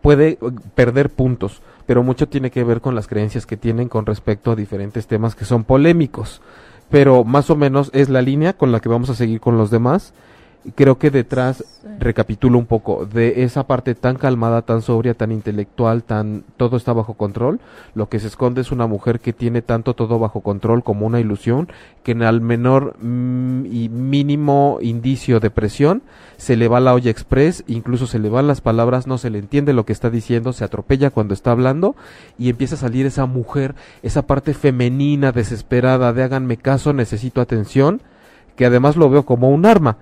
[0.00, 4.06] puede uh, perder puntos, pero mucho tiene que ver con las creencias que tienen con
[4.06, 6.40] respecto a diferentes temas que son polémicos.
[6.90, 9.70] Pero más o menos es la línea con la que vamos a seguir con los
[9.70, 10.12] demás
[10.74, 11.64] creo que detrás,
[11.98, 16.92] recapitulo un poco, de esa parte tan calmada, tan sobria, tan intelectual, tan todo está
[16.92, 17.60] bajo control,
[17.94, 21.20] lo que se esconde es una mujer que tiene tanto todo bajo control como una
[21.20, 21.68] ilusión,
[22.04, 26.02] que en al menor mm, y mínimo indicio de presión
[26.36, 29.38] se le va la olla express, incluso se le van las palabras, no se le
[29.38, 31.96] entiende lo que está diciendo, se atropella cuando está hablando
[32.38, 38.00] y empieza a salir esa mujer, esa parte femenina, desesperada, de háganme caso, necesito atención,
[38.56, 39.98] que además lo veo como un arma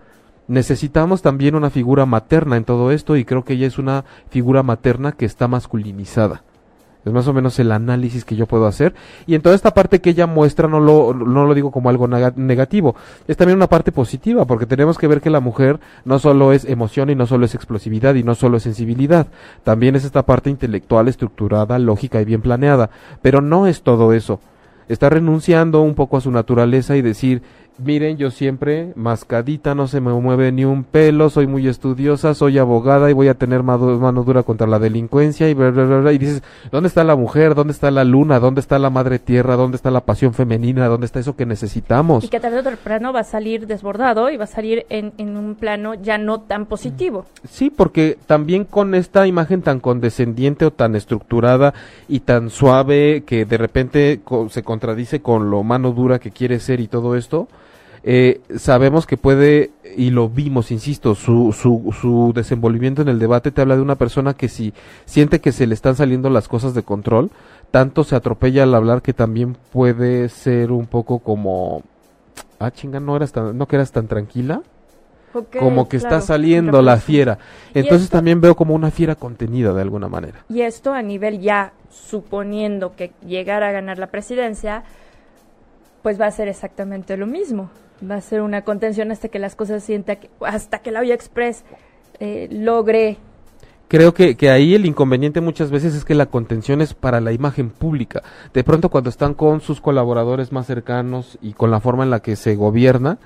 [0.51, 4.65] necesitamos también una figura materna en todo esto y creo que ella es una figura
[4.65, 6.43] materna que está masculinizada.
[7.05, 8.95] Es más o menos el análisis que yo puedo hacer.
[9.27, 12.09] Y en toda esta parte que ella muestra no lo, no lo digo como algo
[12.09, 12.95] negativo.
[13.27, 16.67] Es también una parte positiva, porque tenemos que ver que la mujer no solo es
[16.67, 19.29] emoción y no solo es explosividad y no solo es sensibilidad.
[19.63, 22.91] También es esta parte intelectual, estructurada, lógica y bien planeada.
[23.23, 24.41] Pero no es todo eso.
[24.91, 27.43] Está renunciando un poco a su naturaleza y decir,
[27.83, 32.59] miren, yo siempre mascadita, no se me mueve ni un pelo, soy muy estudiosa, soy
[32.59, 36.19] abogada y voy a tener mano, dura contra la delincuencia y bla, bla, bla, Y
[36.19, 37.55] dices, ¿dónde está la mujer?
[37.55, 38.41] ¿Dónde está la luna?
[38.41, 39.57] ¿Dónde está la madre tierra?
[39.57, 40.87] ¿Dónde está la pasión femenina?
[40.87, 42.25] ¿Dónde está eso que necesitamos?
[42.25, 45.37] Y que tarde o temprano va a salir desbordado y va a salir en, en
[45.37, 47.25] un plano ya no tan positivo.
[47.49, 51.75] Sí, porque también con esta imagen tan condescendiente o tan estructurada
[52.09, 56.81] y tan suave que de repente se contradice con lo mano dura que quiere ser
[56.81, 57.49] y todo esto,
[58.03, 63.51] eh, sabemos que puede, y lo vimos, insisto, su, su, su desenvolvimiento en el debate
[63.51, 64.73] te habla de una persona que si
[65.05, 67.31] siente que se le están saliendo las cosas de control,
[67.71, 71.83] tanto se atropella al hablar que también puede ser un poco como,
[72.59, 74.63] ah, chinga, no eras tan, no que eras tan tranquila.
[75.61, 77.39] como que está saliendo la fiera.
[77.75, 80.45] Entonces también veo como una fiera contenida de alguna manera.
[80.49, 84.85] Y esto a nivel ya suponiendo que llegara a ganar la presidencia,
[86.03, 87.71] pues va a ser exactamente lo mismo
[88.09, 91.15] va a ser una contención hasta que las cosas sienta que, hasta que la Vía
[91.15, 91.65] Express
[92.19, 93.19] eh, logre
[93.89, 97.33] creo que, que, ahí el inconveniente muchas veces es que la contención es para la
[97.33, 98.23] imagen pública.
[98.55, 102.21] De pronto cuando están con sus colaboradores más cercanos y con la forma en la
[102.21, 103.19] que se gobierna,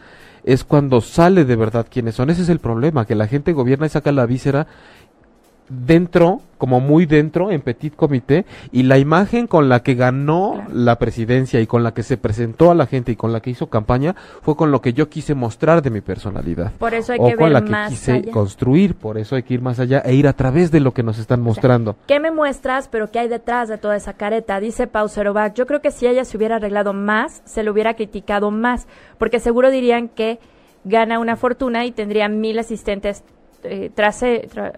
[0.45, 2.31] es cuando sale de verdad quiénes son.
[2.31, 4.67] Ese es el problema, que la gente gobierna y saca la víscera
[5.69, 10.99] dentro, como muy dentro, en Petit Comité, y la imagen con la que ganó la
[10.99, 13.69] presidencia y con la que se presentó a la gente y con la que hizo
[13.69, 16.73] campaña fue con lo que yo quise mostrar de mi personalidad.
[16.73, 19.63] Por eso hay o que con la que quise construir, por eso hay que ir
[19.63, 21.97] más allá e ir a través de lo que nos están mostrando.
[22.07, 24.61] ¿Qué me muestras, pero qué hay detrás de toda esa careta?
[24.61, 28.51] Dice Pauserovac, yo creo que si ella se hubiera arreglado más, se lo hubiera criticado
[28.51, 28.87] más,
[29.19, 30.39] porque seguro dirían que
[30.85, 33.25] gana una fortuna y tendría mil asistentes
[33.65, 33.91] eh,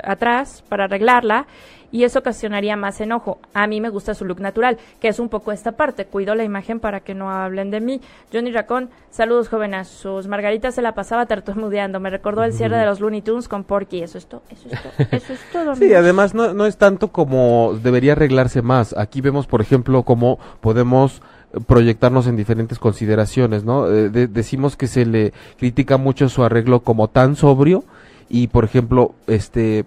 [0.03, 1.46] atrás para arreglarla
[1.92, 3.38] y eso ocasionaría más enojo.
[3.55, 6.05] A mí me gusta su look natural, que es un poco esta parte.
[6.05, 8.01] Cuido la imagen para que no hablen de mí.
[8.33, 9.88] Johnny Racón, saludos jóvenes.
[9.88, 12.01] Sus margaritas se la pasaba tartamudeando.
[12.01, 14.03] Me recordó el cierre de los Looney Tunes con Porky.
[14.03, 14.42] Eso es todo.
[14.51, 14.92] Eso es todo.
[15.11, 18.96] Eso es todo sí, además no, no es tanto como debería arreglarse más.
[18.96, 21.22] Aquí vemos, por ejemplo, cómo podemos
[21.66, 23.88] proyectarnos en diferentes consideraciones, ¿no?
[23.88, 27.85] Eh, decimos que se le critica mucho su arreglo como tan sobrio
[28.29, 29.85] y por ejemplo este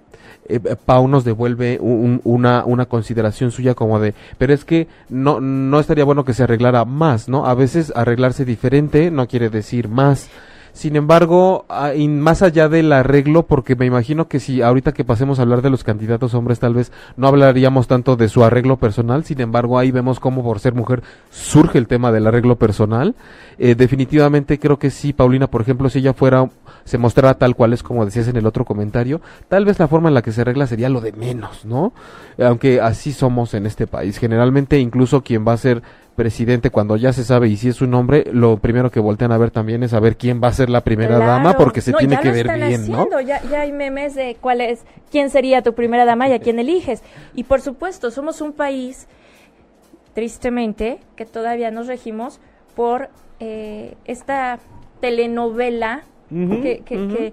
[0.47, 5.79] eh, Pau nos devuelve una, una consideración suya como de, pero es que no, no
[5.79, 7.45] estaría bueno que se arreglara más, ¿no?
[7.45, 10.29] A veces arreglarse diferente no quiere decir más.
[10.73, 11.65] Sin embargo,
[12.09, 15.69] más allá del arreglo, porque me imagino que si ahorita que pasemos a hablar de
[15.69, 19.91] los candidatos hombres, tal vez no hablaríamos tanto de su arreglo personal, sin embargo, ahí
[19.91, 23.15] vemos cómo por ser mujer surge el tema del arreglo personal.
[23.57, 26.49] Eh, definitivamente creo que sí, Paulina, por ejemplo, si ella fuera,
[26.85, 30.07] se mostrara tal cual es como decías en el otro comentario, tal vez la forma
[30.07, 31.93] en la que se arregla sería lo de menos, ¿no?
[32.37, 34.17] Aunque así somos en este país.
[34.17, 35.83] Generalmente incluso quien va a ser
[36.19, 39.37] presidente, cuando ya se sabe y si es un hombre, lo primero que voltean a
[39.37, 42.19] ver también es a ver quién va a ser la primera dama, porque se tiene
[42.19, 43.07] que ver bien, ¿no?
[43.21, 46.59] Ya, ya hay memes de cuál es, quién sería tu primera dama y a quién
[46.59, 47.03] eliges.
[47.35, 49.07] Y por supuesto, somos un país,
[50.13, 52.41] tristemente, que todavía nos regimos
[52.75, 53.07] por
[53.39, 54.59] eh, esta
[54.99, 57.31] telenovela que, que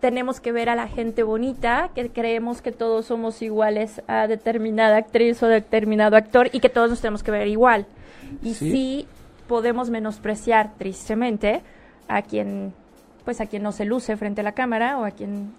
[0.00, 4.96] tenemos que ver a la gente bonita, que creemos que todos somos iguales a determinada
[4.96, 7.86] actriz o determinado actor y que todos nos tenemos que ver igual.
[8.42, 9.06] Y sí,
[9.46, 11.62] podemos menospreciar tristemente
[12.06, 12.72] a quien
[13.24, 15.52] pues a quien no se luce frente a la cámara o a quien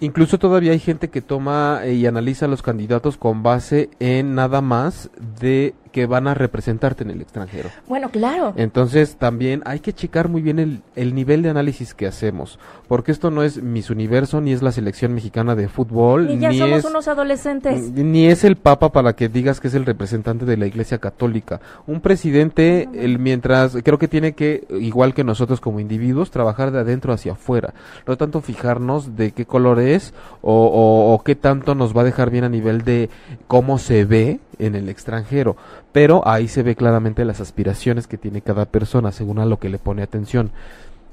[0.00, 4.60] Incluso todavía hay gente que toma y analiza a los candidatos con base en nada
[4.60, 7.68] más de que van a representarte en el extranjero.
[7.86, 8.54] Bueno, claro.
[8.56, 13.12] Entonces también hay que checar muy bien el, el, nivel de análisis que hacemos, porque
[13.12, 16.84] esto no es Miss Universo, ni es la selección mexicana de fútbol, ni, ya somos
[16.84, 17.92] unos adolescentes.
[17.92, 21.60] Ni es el Papa para que digas que es el representante de la Iglesia Católica.
[21.86, 26.80] Un presidente, el, mientras, creo que tiene que, igual que nosotros como individuos, trabajar de
[26.80, 27.74] adentro hacia afuera.
[28.06, 32.30] No tanto fijarnos de qué color es o, o qué tanto nos va a dejar
[32.30, 33.10] bien a nivel de
[33.46, 35.56] cómo se ve en el extranjero
[35.92, 39.68] pero ahí se ve claramente las aspiraciones que tiene cada persona según a lo que
[39.68, 40.50] le pone atención.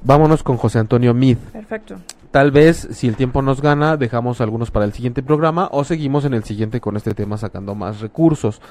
[0.01, 1.37] Vámonos con José Antonio Mid.
[1.51, 1.97] Perfecto.
[2.31, 6.25] Tal vez, si el tiempo nos gana, dejamos algunos para el siguiente programa o seguimos
[6.25, 8.61] en el siguiente con este tema sacando más recursos.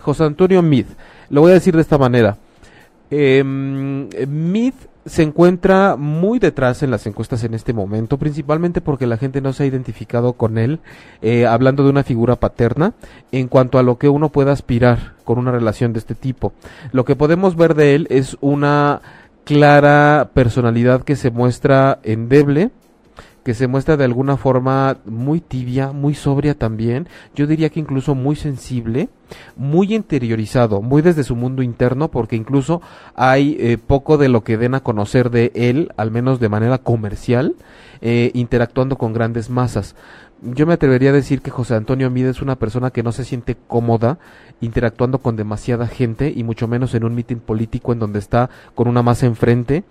[0.00, 0.86] José Antonio Mid,
[1.30, 2.36] lo voy a decir de esta manera.
[3.10, 9.16] Eh, Mid se encuentra muy detrás en las encuestas en este momento, principalmente porque la
[9.16, 10.80] gente no se ha identificado con él,
[11.22, 12.92] eh, hablando de una figura paterna,
[13.32, 16.52] en cuanto a lo que uno pueda aspirar con una relación de este tipo.
[16.92, 19.02] Lo que podemos ver de él es una
[19.44, 22.70] clara personalidad que se muestra endeble,
[23.44, 28.14] que se muestra de alguna forma muy tibia, muy sobria también, yo diría que incluso
[28.14, 29.08] muy sensible,
[29.56, 32.82] muy interiorizado, muy desde su mundo interno, porque incluso
[33.14, 36.78] hay eh, poco de lo que den a conocer de él, al menos de manera
[36.78, 37.56] comercial,
[38.00, 39.96] eh, interactuando con grandes masas.
[40.42, 43.24] Yo me atrevería a decir que José Antonio Mide es una persona que no se
[43.24, 44.18] siente cómoda
[44.60, 48.88] interactuando con demasiada gente y mucho menos en un mitin político en donde está con
[48.88, 49.84] una masa enfrente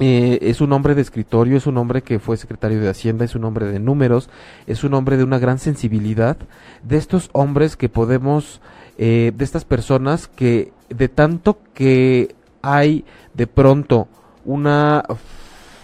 [0.00, 3.34] eh, es un hombre de escritorio, es un hombre que fue secretario de Hacienda, es
[3.34, 4.28] un hombre de números,
[4.66, 6.36] es un hombre de una gran sensibilidad,
[6.82, 8.60] de estos hombres que podemos,
[8.98, 13.04] eh, de estas personas que de tanto que hay
[13.34, 14.08] de pronto
[14.44, 15.04] una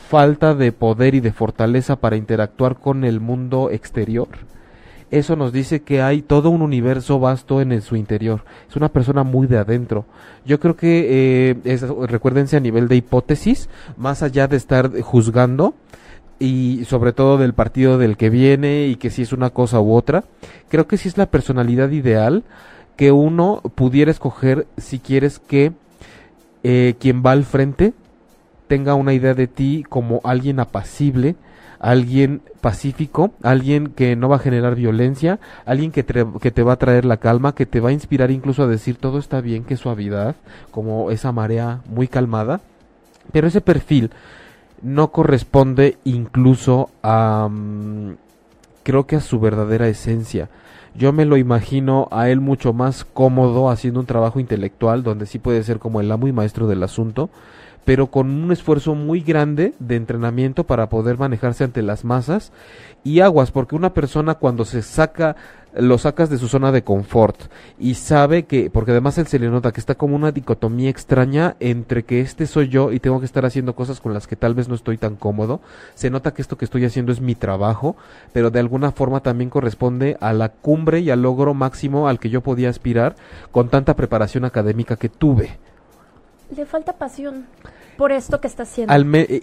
[0.08, 4.28] falta de poder y de fortaleza para interactuar con el mundo exterior,
[5.10, 8.44] eso nos dice que hay todo un universo vasto en, su interior.
[8.68, 10.04] Es una persona muy de adentro.
[10.44, 15.74] Yo creo que, eh, recuérdense a nivel de hipótesis, más allá de estar juzgando,
[16.38, 19.92] y sobre todo del partido del que viene y que si es una cosa u
[19.92, 20.24] otra,
[20.68, 22.44] creo que sí es la personalidad ideal
[22.96, 25.72] que uno pudiera escoger si quieres que
[26.62, 27.92] eh, quien va al frente
[28.68, 31.34] tenga una idea de ti como alguien apacible,
[31.80, 36.78] alguien pacífico, alguien que no va a generar violencia, alguien que te, que va a
[36.78, 39.76] traer la calma, que te va a inspirar incluso a decir todo está bien, qué
[39.76, 40.36] suavidad,
[40.70, 42.60] como esa marea muy calmada.
[43.32, 44.10] Pero ese perfil
[44.82, 47.48] no corresponde incluso a...
[47.50, 48.16] Mm,
[48.82, 50.48] creo que a su verdadera esencia.
[50.94, 55.38] Yo me lo imagino a él mucho más cómodo haciendo un trabajo intelectual donde sí
[55.38, 57.30] puede ser como el amo y maestro del asunto,
[57.84, 62.52] pero con un esfuerzo muy grande de entrenamiento para poder manejarse ante las masas
[63.04, 65.36] y aguas, porque una persona cuando se saca
[65.74, 67.40] lo sacas de su zona de confort
[67.78, 71.56] y sabe que, porque además él se le nota que está como una dicotomía extraña
[71.60, 74.54] entre que este soy yo y tengo que estar haciendo cosas con las que tal
[74.54, 75.60] vez no estoy tan cómodo,
[75.94, 77.96] se nota que esto que estoy haciendo es mi trabajo,
[78.32, 82.30] pero de alguna forma también corresponde a la cumbre y al logro máximo al que
[82.30, 83.14] yo podía aspirar
[83.52, 85.58] con tanta preparación académica que tuve
[86.54, 87.46] le falta pasión
[87.96, 88.94] por esto que está haciendo.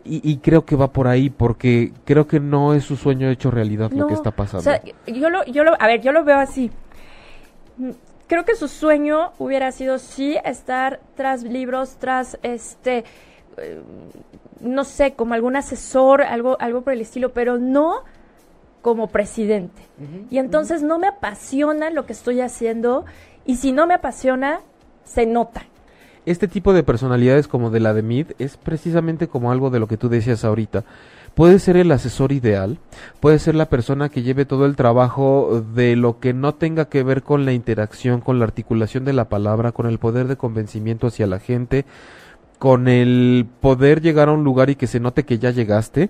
[0.03, 3.91] y, creo que va por ahí, porque creo que no es su sueño hecho realidad
[3.91, 4.71] lo que está pasando.
[5.05, 6.71] yo lo, yo lo, a ver, yo lo veo así.
[8.27, 13.05] Creo que su sueño hubiera sido sí estar tras libros, tras este,
[13.57, 13.81] eh,
[14.59, 18.03] no sé, como algún asesor, algo, algo por el estilo, pero no
[18.81, 19.81] como presidente.
[20.29, 23.05] y entonces no me apasiona lo que estoy haciendo
[23.45, 24.61] y si no me apasiona,
[25.03, 25.63] se nota
[26.27, 29.87] este tipo de personalidades como de la de Mid es precisamente como algo de lo
[29.87, 30.83] que tú decías ahorita.
[31.35, 32.79] Puede ser el asesor ideal,
[33.21, 37.03] puede ser la persona que lleve todo el trabajo de lo que no tenga que
[37.03, 41.07] ver con la interacción, con la articulación de la palabra, con el poder de convencimiento
[41.07, 41.85] hacia la gente,
[42.59, 46.09] con el poder llegar a un lugar y que se note que ya llegaste.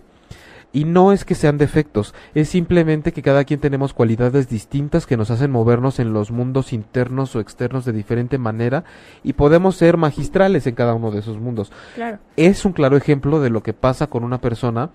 [0.74, 5.18] Y no es que sean defectos, es simplemente que cada quien tenemos cualidades distintas que
[5.18, 8.84] nos hacen movernos en los mundos internos o externos de diferente manera
[9.24, 11.72] y podemos ser magistrales en cada uno de esos mundos.
[11.96, 12.20] Claro.
[12.36, 14.90] Es un claro ejemplo de lo que pasa con una persona,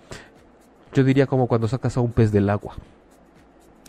[0.92, 2.74] yo diría como cuando sacas a un pez del agua.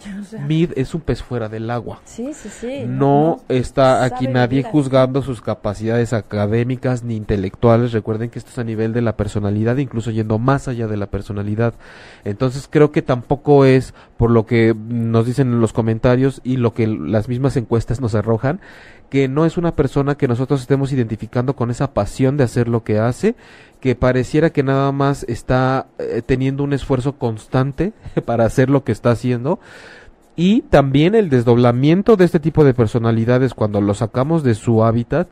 [0.48, 2.02] Mid es un pez fuera del agua.
[2.06, 2.84] Sí, sí, sí.
[2.88, 7.92] No, está aquí nadie juzgando sus capacidades académicas ni intelectuales.
[7.92, 11.08] Recuerden que esto es a nivel de la personalidad, incluso yendo más allá de la
[11.08, 11.74] personalidad.
[12.24, 16.74] Entonces creo que tampoco es por lo que nos dicen en los comentarios y lo
[16.74, 18.62] que las mismas encuestas nos arrojan,
[19.14, 22.84] que no es una persona que nosotros estemos identificando con esa pasión de hacer lo
[22.84, 23.36] que hace,
[23.80, 27.94] que pareciera que nada más está eh, teniendo un esfuerzo constante
[28.26, 29.60] para hacer lo que está haciendo.
[30.36, 35.28] Y también el desdoblamiento de este tipo de personalidades cuando lo sacamos de su hábitat,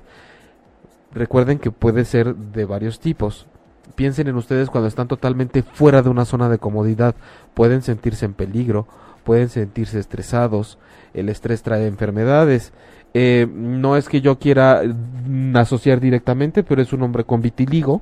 [1.12, 3.48] recuerden que puede ser de varios tipos.
[3.96, 7.16] Piensen en ustedes cuando están totalmente fuera de una zona de comodidad,
[7.56, 8.86] pueden sentirse en peligro,
[9.24, 10.78] pueden sentirse estresados,
[11.16, 12.74] el estrés trae enfermedades,
[13.14, 18.02] eh, no es que yo quiera mm, asociar directamente, pero es un hombre con vitiligo.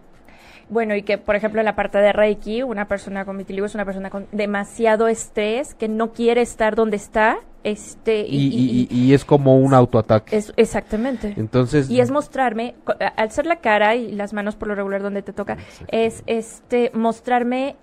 [0.69, 3.73] Bueno, y que, por ejemplo, en la parte de Reiki, una persona con vitiligo es
[3.73, 8.23] una persona con demasiado estrés, que no quiere estar donde está, este...
[8.27, 10.37] Y, es como un autoataque.
[10.37, 11.33] Es, exactamente.
[11.37, 11.89] Entonces...
[11.89, 12.75] Y es mostrarme,
[13.15, 16.91] al ser la cara y las manos por lo regular donde te toca, es este
[16.93, 17.75] mostrarme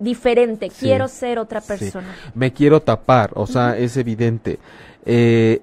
[0.00, 2.16] diferente, quiero ser otra persona.
[2.34, 4.58] Me quiero tapar, o sea, es evidente.
[5.06, 5.62] Eh,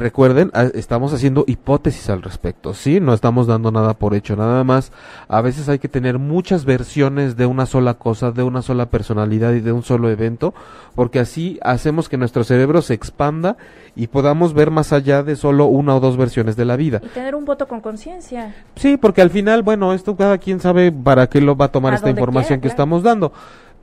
[0.00, 2.98] recuerden, estamos haciendo hipótesis al respecto, ¿sí?
[2.98, 4.90] No estamos dando nada por hecho, nada más.
[5.28, 9.52] A veces hay que tener muchas versiones de una sola cosa, de una sola personalidad
[9.52, 10.54] y de un solo evento,
[10.94, 13.56] porque así hacemos que nuestro cerebro se expanda
[13.94, 17.00] y podamos ver más allá de solo una o dos versiones de la vida.
[17.04, 18.54] Y tener un voto con conciencia.
[18.76, 21.94] Sí, porque al final, bueno, esto cada quien sabe para qué lo va a tomar
[21.94, 23.32] esta información que estamos dando.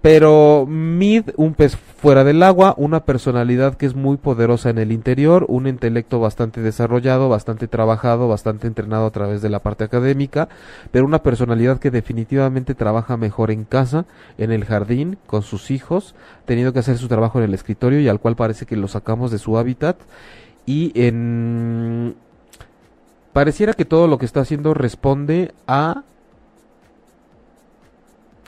[0.01, 4.91] Pero Mid, un pez fuera del agua, una personalidad que es muy poderosa en el
[4.91, 10.49] interior, un intelecto bastante desarrollado, bastante trabajado, bastante entrenado a través de la parte académica,
[10.91, 14.05] pero una personalidad que definitivamente trabaja mejor en casa,
[14.37, 16.13] en el jardín, con sus hijos,
[16.45, 19.31] teniendo que hacer su trabajo en el escritorio y al cual parece que lo sacamos
[19.31, 19.97] de su hábitat.
[20.65, 22.15] Y en
[23.33, 26.03] pareciera que todo lo que está haciendo responde a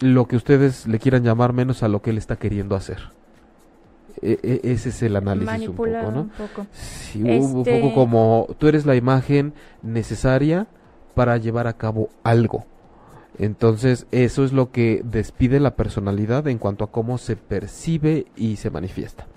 [0.01, 2.99] lo que ustedes le quieran llamar menos a lo que él está queriendo hacer.
[4.21, 6.21] E, e, ese es el análisis un poco, ¿no?
[6.21, 6.67] Un poco.
[6.71, 10.67] Sí, un poco este como tú eres la imagen necesaria
[11.15, 12.65] para llevar a cabo algo.
[13.37, 18.57] Entonces, eso es lo que despide la personalidad en cuanto a cómo se percibe y
[18.57, 19.27] se manifiesta.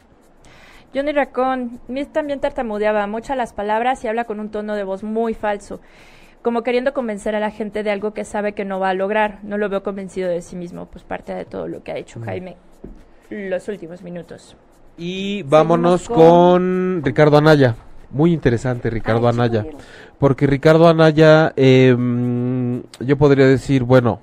[0.95, 1.81] Johnny Racón,
[2.13, 5.81] también tartamudeaba muchas las palabras y habla con un tono de voz muy falso
[6.43, 9.39] como queriendo convencer a la gente de algo que sabe que no va a lograr.
[9.43, 12.21] No lo veo convencido de sí mismo, pues parte de todo lo que ha hecho
[12.21, 12.25] mm.
[12.25, 12.57] Jaime
[13.31, 14.57] los últimos minutos.
[14.99, 17.01] Y vámonos con...
[17.03, 17.77] Ricardo Anaya.
[18.11, 19.65] Muy interesante Ricardo Anaya.
[20.19, 24.21] Porque Ricardo Anaya, em, yo podría decir, bueno,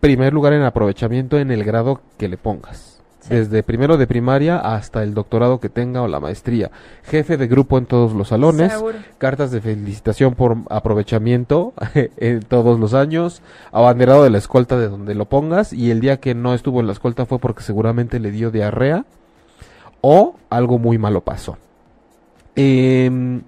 [0.00, 5.02] primer lugar en aprovechamiento en el grado que le pongas desde primero de primaria hasta
[5.02, 6.70] el doctorado que tenga o la maestría.
[7.04, 8.72] Jefe de grupo en todos los salones,
[9.18, 15.14] cartas de felicitación por aprovechamiento en todos los años, abanderado de la escolta de donde
[15.14, 18.30] lo pongas y el día que no estuvo en la escolta fue porque seguramente le
[18.30, 19.04] dio diarrea
[20.00, 21.58] o algo muy malo pasó.
[22.56, 23.42] Em,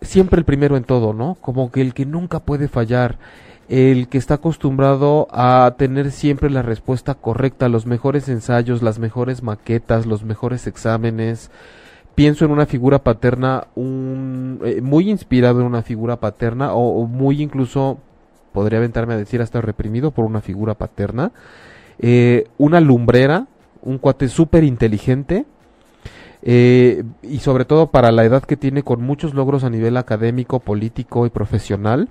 [0.00, 1.36] siempre el primero en todo, ¿no?
[1.40, 3.18] Como que el que nunca puede fallar
[3.68, 9.42] el que está acostumbrado a tener siempre la respuesta correcta, los mejores ensayos, las mejores
[9.42, 11.50] maquetas, los mejores exámenes.
[12.14, 17.42] Pienso en una figura paterna, un, eh, muy inspirado en una figura paterna, o, muy
[17.42, 17.98] incluso,
[18.52, 21.32] podría aventarme a decir hasta reprimido por una figura paterna.
[21.98, 23.46] Eh, una lumbrera,
[23.82, 25.46] un cuate súper inteligente,
[26.42, 30.60] eh, y sobre todo para la edad que tiene con muchos logros a nivel académico,
[30.60, 32.10] político y profesional.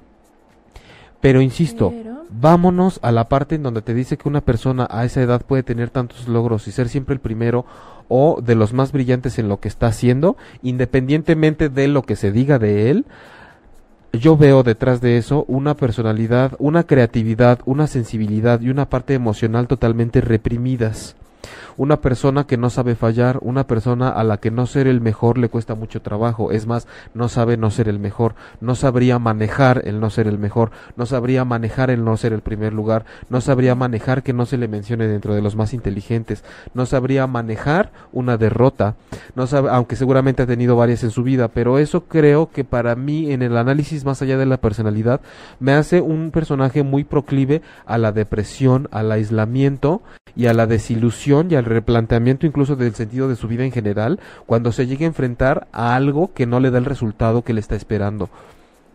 [1.23, 1.93] Pero insisto,
[2.29, 5.63] vámonos a la parte en donde te dice que una persona a esa edad puede
[5.63, 7.65] tener tantos logros y ser siempre el primero
[8.09, 12.33] o de los más brillantes en lo que está haciendo, independientemente de lo que se
[12.33, 13.05] diga de él.
[14.11, 19.69] Yo veo detrás de eso una personalidad, una creatividad, una sensibilidad y una parte emocional
[19.69, 21.15] totalmente reprimidas.
[21.77, 25.37] Una persona que no sabe fallar, una persona a la que no ser el mejor
[25.37, 29.81] le cuesta mucho trabajo, es más, no sabe no ser el mejor, no sabría manejar
[29.85, 33.41] el no ser el mejor, no sabría manejar el no ser el primer lugar, no
[33.41, 37.91] sabría manejar que no se le mencione dentro de los más inteligentes, no sabría manejar
[38.11, 38.95] una derrota,
[39.35, 42.95] no sabe, aunque seguramente ha tenido varias en su vida, pero eso creo que para
[42.95, 45.21] mí en el análisis más allá de la personalidad
[45.59, 50.01] me hace un personaje muy proclive a la depresión, al aislamiento
[50.35, 54.19] y a la desilusión y al replanteamiento incluso del sentido de su vida en general
[54.45, 57.59] cuando se llegue a enfrentar a algo que no le da el resultado que le
[57.59, 58.29] está esperando.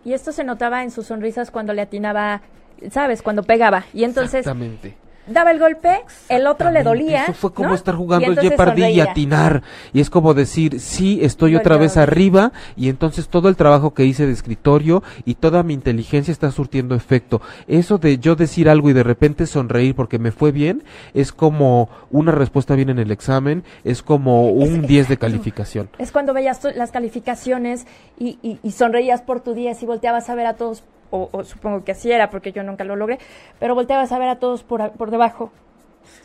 [0.04, 2.42] Y esto se notaba en sus sonrisas cuando le atinaba,
[2.90, 3.22] ¿sabes?
[3.22, 3.84] Cuando pegaba.
[3.92, 7.24] Y entonces Exactamente daba el golpe, el otro le dolía.
[7.24, 9.62] Eso fue como estar jugando el Jeopardy y atinar.
[9.92, 14.04] Y es como decir, sí, estoy otra vez arriba y entonces todo el trabajo que
[14.04, 17.40] hice de escritorio y toda mi inteligencia está surtiendo efecto.
[17.66, 20.82] Eso de yo decir algo y de repente sonreír porque me fue bien
[21.14, 25.88] es como una respuesta bien en el examen, es como un 10 de calificación.
[25.98, 27.86] Es cuando veías las calificaciones
[28.18, 31.92] y, y sonreías por tu 10 y volteabas a ver a todos o, supongo que
[31.92, 33.18] así era porque yo nunca lo logré,
[33.58, 35.50] pero volteabas a ver a todos por, por debajo.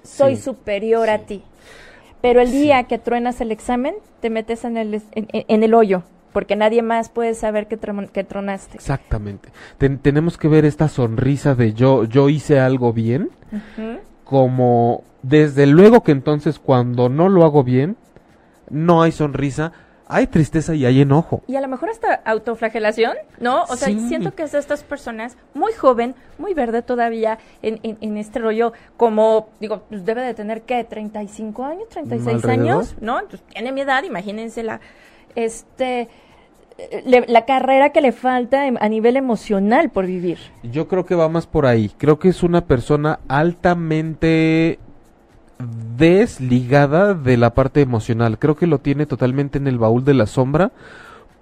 [0.03, 1.43] Soy superior a ti.
[2.21, 6.55] Pero el día que truenas el examen, te metes en el, en, el hoyo, porque
[6.55, 7.77] nadie más puede saber que,
[8.13, 8.77] que tronaste.
[8.77, 9.49] Exactamente.
[10.01, 13.29] tenemos que ver esta sonrisa de yo, yo hice algo bien,
[14.23, 17.97] como desde luego que entonces cuando no lo hago bien,
[18.69, 19.73] no hay sonrisa,
[20.14, 21.41] hay tristeza y hay enojo.
[21.47, 23.64] Y a lo mejor hasta autoflagelación, ¿no?
[23.64, 28.18] O sea, siento que es de estas personas muy joven, muy verde todavía en, en,
[28.18, 30.88] este rollo, como, digo, pues debe de tener, ¿qué?
[30.88, 31.88] ¿35 años?
[31.89, 32.95] ¿36 años?
[33.01, 33.20] ¿No?
[33.20, 34.82] Entonces tiene mi edad, imagínense la,
[35.36, 36.09] este,
[37.28, 40.38] la carrera que le falta a nivel emocional por vivir.
[40.61, 41.91] Yo creo que va más por ahí.
[41.97, 44.80] Creo que es una persona altamente
[45.97, 48.39] desligada de la parte emocional.
[48.39, 50.72] Creo que lo tiene totalmente en el baúl de la sombra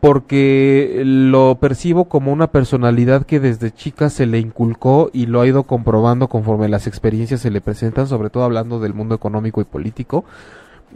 [0.02, 5.48] porque lo percibo como una personalidad que desde chica se le inculcó y lo ha
[5.48, 9.66] ido comprobando conforme las experiencias se le presentan, sobre todo hablando del mundo económico y
[9.66, 10.26] político,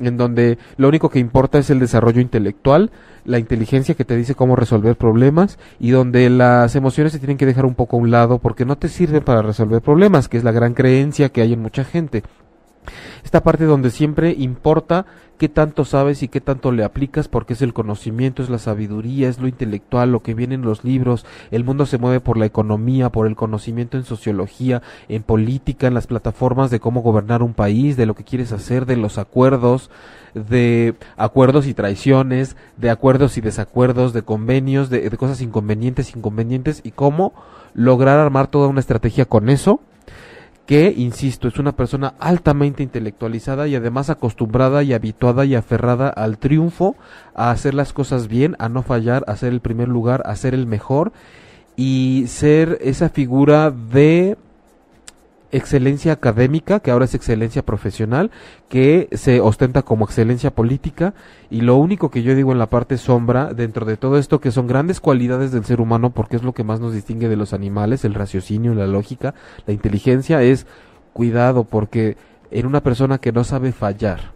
[0.01, 2.89] en donde lo único que importa es el desarrollo intelectual,
[3.26, 7.45] la inteligencia que te dice cómo resolver problemas y donde las emociones se tienen que
[7.45, 10.43] dejar un poco a un lado porque no te sirven para resolver problemas, que es
[10.43, 12.23] la gran creencia que hay en mucha gente.
[13.23, 15.05] Esta parte donde siempre importa
[15.38, 19.27] qué tanto sabes y qué tanto le aplicas porque es el conocimiento, es la sabiduría,
[19.27, 21.25] es lo intelectual, lo que viene en los libros.
[21.51, 25.93] El mundo se mueve por la economía, por el conocimiento en sociología, en política, en
[25.93, 29.89] las plataformas de cómo gobernar un país, de lo que quieres hacer, de los acuerdos,
[30.33, 36.81] de acuerdos y traiciones, de acuerdos y desacuerdos, de convenios, de, de cosas inconvenientes, inconvenientes
[36.83, 37.33] y cómo
[37.73, 39.81] lograr armar toda una estrategia con eso
[40.66, 46.38] que, insisto, es una persona altamente intelectualizada y además acostumbrada y habituada y aferrada al
[46.38, 46.95] triunfo,
[47.36, 50.53] a hacer las cosas bien, a no fallar, a ser el primer lugar, a ser
[50.53, 51.11] el mejor
[51.76, 54.38] y ser esa figura de
[55.57, 58.31] excelencia académica, que ahora es excelencia profesional,
[58.69, 61.13] que se ostenta como excelencia política,
[61.49, 64.51] y lo único que yo digo en la parte sombra, dentro de todo esto, que
[64.51, 67.53] son grandes cualidades del ser humano, porque es lo que más nos distingue de los
[67.53, 69.33] animales, el raciocinio, la lógica,
[69.65, 70.67] la inteligencia, es
[71.13, 72.17] cuidado, porque
[72.51, 74.34] en una persona que no sabe fallar,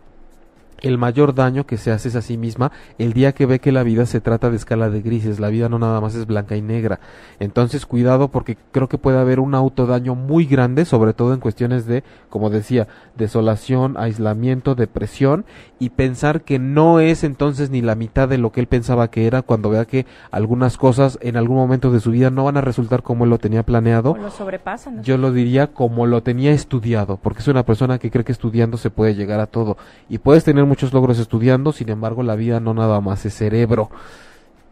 [0.82, 3.72] el mayor daño que se hace es a sí misma el día que ve que
[3.72, 6.56] la vida se trata de escala de grises, la vida no nada más es blanca
[6.56, 7.00] y negra.
[7.40, 11.86] Entonces cuidado porque creo que puede haber un autodaño muy grande, sobre todo en cuestiones
[11.86, 15.46] de, como decía, desolación, aislamiento, depresión
[15.80, 19.28] y pensar que no es entonces ni la mitad de lo que él pensaba que
[19.28, 22.62] era cuando vea que algunas cosas en algún momento de su vida no van a
[22.62, 24.16] resultar como él lo tenía planeado.
[24.16, 25.04] lo sobrepasan.
[25.04, 28.78] Yo lo diría como lo tenía estudiado, porque es una persona que cree que estudiando
[28.78, 29.78] se puede llegar a todo
[30.10, 33.90] y puedes tener muchos logros estudiando, sin embargo la vida no nada más es cerebro.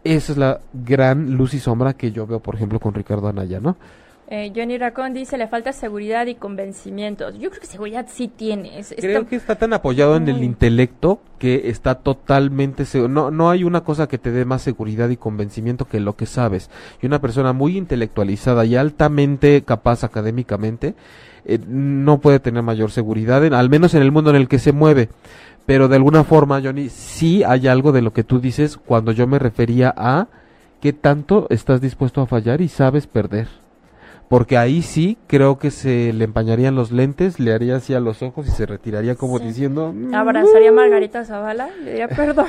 [0.04, 3.60] Esa es la gran luz y sombra que yo veo, por ejemplo, con Ricardo Anaya,
[3.60, 3.76] ¿no?
[4.30, 7.30] Eh, Johnny Racón dice, le falta seguridad y convencimiento.
[7.32, 8.84] Yo creo que seguridad sí tiene.
[8.98, 13.08] creo que está tan apoyado en el intelecto que está totalmente seguro.
[13.08, 16.26] No, no hay una cosa que te dé más seguridad y convencimiento que lo que
[16.26, 16.70] sabes.
[17.02, 20.94] Y una persona muy intelectualizada y altamente capaz académicamente
[21.46, 24.74] eh, no puede tener mayor seguridad, al menos en el mundo en el que se
[24.74, 25.08] mueve
[25.68, 29.28] pero de alguna forma, Johnny, sí hay algo de lo que tú dices cuando yo
[29.28, 30.28] me refería a
[30.80, 33.50] qué tanto estás dispuesto a fallar y sabes perder.
[34.30, 38.22] porque ahí sí creo que se le empañarían los lentes, le haría así a los
[38.24, 39.94] ojos y se retiraría como diciendo...
[39.94, 40.16] Mm".
[40.16, 42.48] Abrazaría a Margarita Zavala, le diría perdón.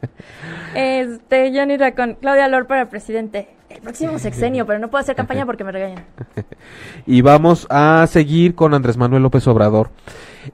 [0.74, 3.48] este, Johnny con Claudia Lor para presidente.
[3.68, 6.04] El próximo sexenio, pero no puedo hacer campaña porque me regañan.
[7.06, 9.90] y vamos a seguir con Andrés Manuel López Obrador.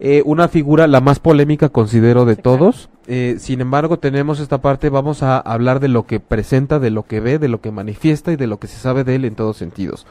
[0.00, 2.88] Eh, una figura la más polémica considero de todos.
[3.06, 7.04] Eh, sin embargo, tenemos esta parte, vamos a hablar de lo que presenta, de lo
[7.04, 9.34] que ve, de lo que manifiesta y de lo que se sabe de él en
[9.34, 10.06] todos sentidos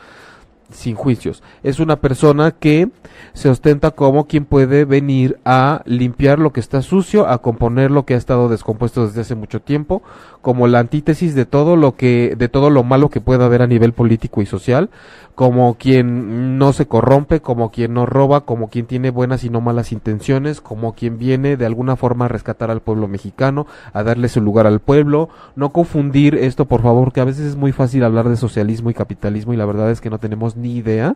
[0.72, 1.44] sin juicios.
[1.64, 2.90] Es una persona que
[3.34, 8.06] se ostenta como quien puede venir a limpiar lo que está sucio, a componer lo
[8.06, 10.02] que ha estado descompuesto desde hace mucho tiempo,
[10.42, 13.68] como la antítesis de todo lo que de todo lo malo que pueda haber a
[13.68, 14.90] nivel político y social,
[15.36, 19.60] como quien no se corrompe, como quien no roba, como quien tiene buenas y no
[19.60, 24.30] malas intenciones, como quien viene de alguna forma a rescatar al pueblo mexicano, a darle
[24.30, 28.04] su lugar al pueblo, no confundir esto, por favor, que a veces es muy fácil
[28.04, 31.16] hablar de socialismo y capitalismo y la verdad es que no tenemos ni idea.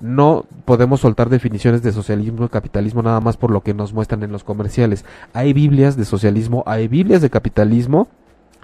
[0.00, 4.22] No podemos soltar definiciones de socialismo y capitalismo nada más por lo que nos muestran
[4.22, 5.04] en los comerciales.
[5.32, 8.08] Hay Biblias de socialismo, hay Biblias de capitalismo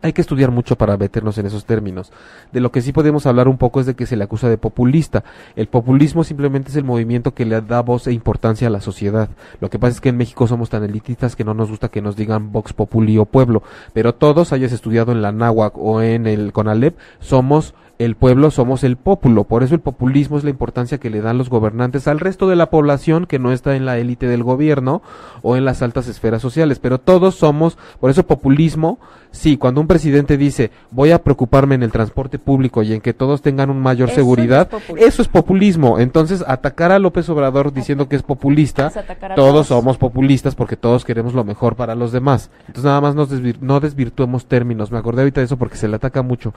[0.03, 2.13] hay que estudiar mucho para meternos en esos términos.
[2.51, 4.59] De lo que sí podemos hablar un poco es de que se le acusa de
[4.59, 5.23] populista.
[5.55, 9.29] El populismo simplemente es el movimiento que le da voz e importancia a la sociedad.
[9.61, 12.03] Lo que pasa es que en México somos tan elitistas que no nos gusta que
[12.03, 13.63] nos digan Vox Populi o pueblo.
[13.93, 18.85] Pero todos, hayas estudiado en la Náhuac o en el CONALEP, somos el pueblo somos
[18.85, 22.21] el pópulo, por eso el populismo es la importancia que le dan los gobernantes al
[22.21, 25.03] resto de la población que no está en la élite del gobierno
[25.43, 28.99] o en las altas esferas sociales, pero todos somos, por eso populismo,
[29.31, 33.15] sí, cuando un presidente dice voy a preocuparme en el transporte público y en que
[33.15, 38.17] todos tengan un mayor seguridad, eso es populismo, entonces atacar a López Obrador diciendo que
[38.17, 38.91] es populista,
[39.37, 43.31] todos, somos populistas porque todos queremos lo mejor para los demás, entonces nada más nos
[43.61, 46.53] no desvirtuemos términos, me acordé ahorita de eso porque se le ataca mucho,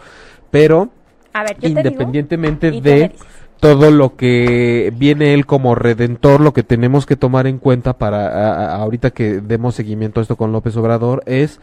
[0.50, 0.90] pero
[1.62, 3.12] independientemente de
[3.60, 8.76] todo lo que viene él como redentor, lo que tenemos que tomar en cuenta para
[8.76, 11.60] ahorita que demos seguimiento a esto con López Obrador es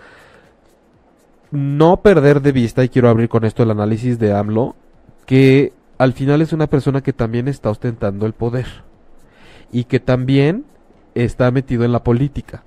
[1.50, 4.74] no perder de vista, y quiero abrir con esto el análisis de AMLO,
[5.26, 8.66] que al final es una persona que también está ostentando el poder
[9.70, 10.64] y que también
[11.14, 12.64] está metido en la política.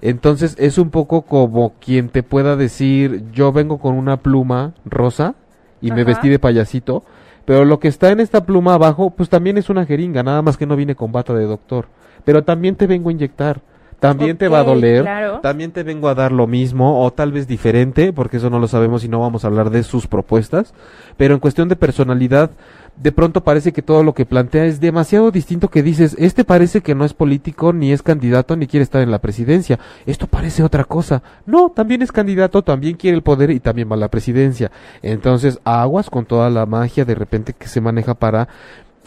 [0.00, 5.36] Entonces es un poco como quien te pueda decir, yo vengo con una pluma rosa
[5.84, 7.04] y me vestí de payasito.
[7.44, 10.56] Pero lo que está en esta pluma abajo, pues también es una jeringa, nada más
[10.56, 11.86] que no viene con bata de doctor.
[12.24, 13.60] Pero también te vengo a inyectar.
[14.00, 17.48] También te va a doler, también te vengo a dar lo mismo o tal vez
[17.48, 20.74] diferente, porque eso no lo sabemos y no vamos a hablar de sus propuestas,
[21.16, 22.50] pero en cuestión de personalidad,
[22.96, 26.80] de pronto parece que todo lo que plantea es demasiado distinto que dices, este parece
[26.80, 29.80] que no es político, ni es candidato, ni quiere estar en la presidencia.
[30.06, 31.22] Esto parece otra cosa.
[31.44, 34.70] No, también es candidato, también quiere el poder y también va a la presidencia.
[35.02, 38.48] Entonces, aguas con toda la magia de repente que se maneja para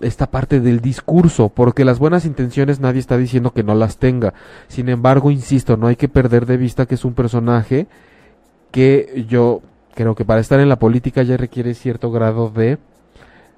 [0.01, 4.33] esta parte del discurso, porque las buenas intenciones nadie está diciendo que no las tenga.
[4.67, 7.87] Sin embargo, insisto, no hay que perder de vista que es un personaje
[8.71, 9.61] que yo
[9.95, 12.77] creo que para estar en la política ya requiere cierto grado de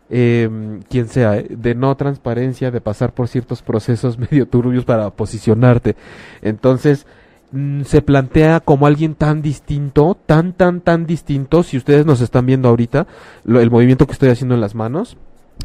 [0.09, 0.49] eh,
[0.89, 5.95] quien sea, eh, de no transparencia, de pasar por ciertos procesos medio turbios para posicionarte.
[6.41, 7.05] Entonces,
[7.51, 12.45] mm, se plantea como alguien tan distinto, tan, tan, tan distinto, si ustedes nos están
[12.45, 13.07] viendo ahorita,
[13.45, 15.17] el movimiento que estoy haciendo en las manos,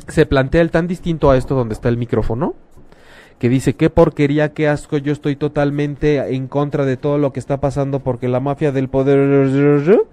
[0.08, 2.54] se plantea el tan distinto a esto donde está el micrófono,
[3.38, 7.40] que dice, qué porquería, qué asco, yo estoy totalmente en contra de todo lo que
[7.40, 10.04] está pasando porque la mafia del poder...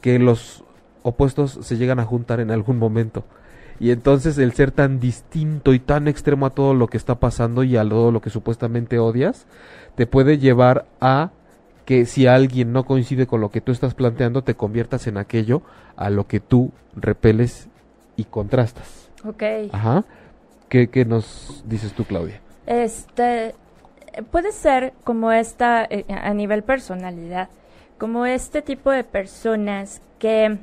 [0.00, 0.64] que los
[1.02, 3.24] opuestos se llegan a juntar en algún momento.
[3.80, 7.64] Y entonces el ser tan distinto y tan extremo a todo lo que está pasando
[7.64, 9.46] y a todo lo que supuestamente odias,
[9.96, 11.30] te puede llevar a
[11.84, 15.62] que si alguien no coincide con lo que tú estás planteando, te conviertas en aquello
[15.96, 17.68] a lo que tú repeles
[18.16, 19.10] y contrastas.
[19.24, 19.42] Ok.
[19.72, 20.04] Ajá.
[20.68, 22.40] ¿Qué, qué nos dices tú, Claudia?
[22.66, 23.54] Este,
[24.30, 27.48] puede ser como esta, eh, a nivel personalidad,
[27.98, 30.58] como este tipo de personas que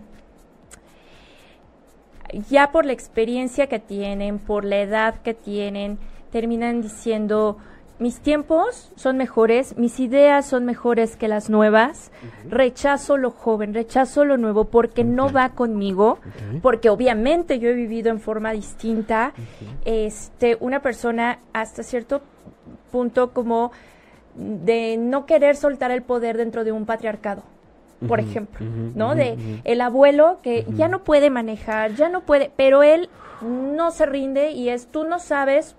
[2.49, 5.97] ya por la experiencia que tienen, por la edad que tienen,
[6.31, 7.57] terminan diciendo,
[7.99, 12.11] mis tiempos son mejores, mis ideas son mejores que las nuevas,
[12.47, 16.19] rechazo lo joven, rechazo lo nuevo porque no va conmigo,
[16.61, 19.33] porque obviamente yo he vivido en forma distinta,
[19.83, 22.21] este, una persona hasta cierto
[22.91, 23.71] punto como
[24.35, 27.43] de no querer soltar el poder dentro de un patriarcado
[28.07, 29.15] por ejemplo, ¿no?
[29.15, 33.09] de el abuelo que ya no puede manejar, ya no puede, pero él
[33.41, 35.75] no se rinde y es tú no sabes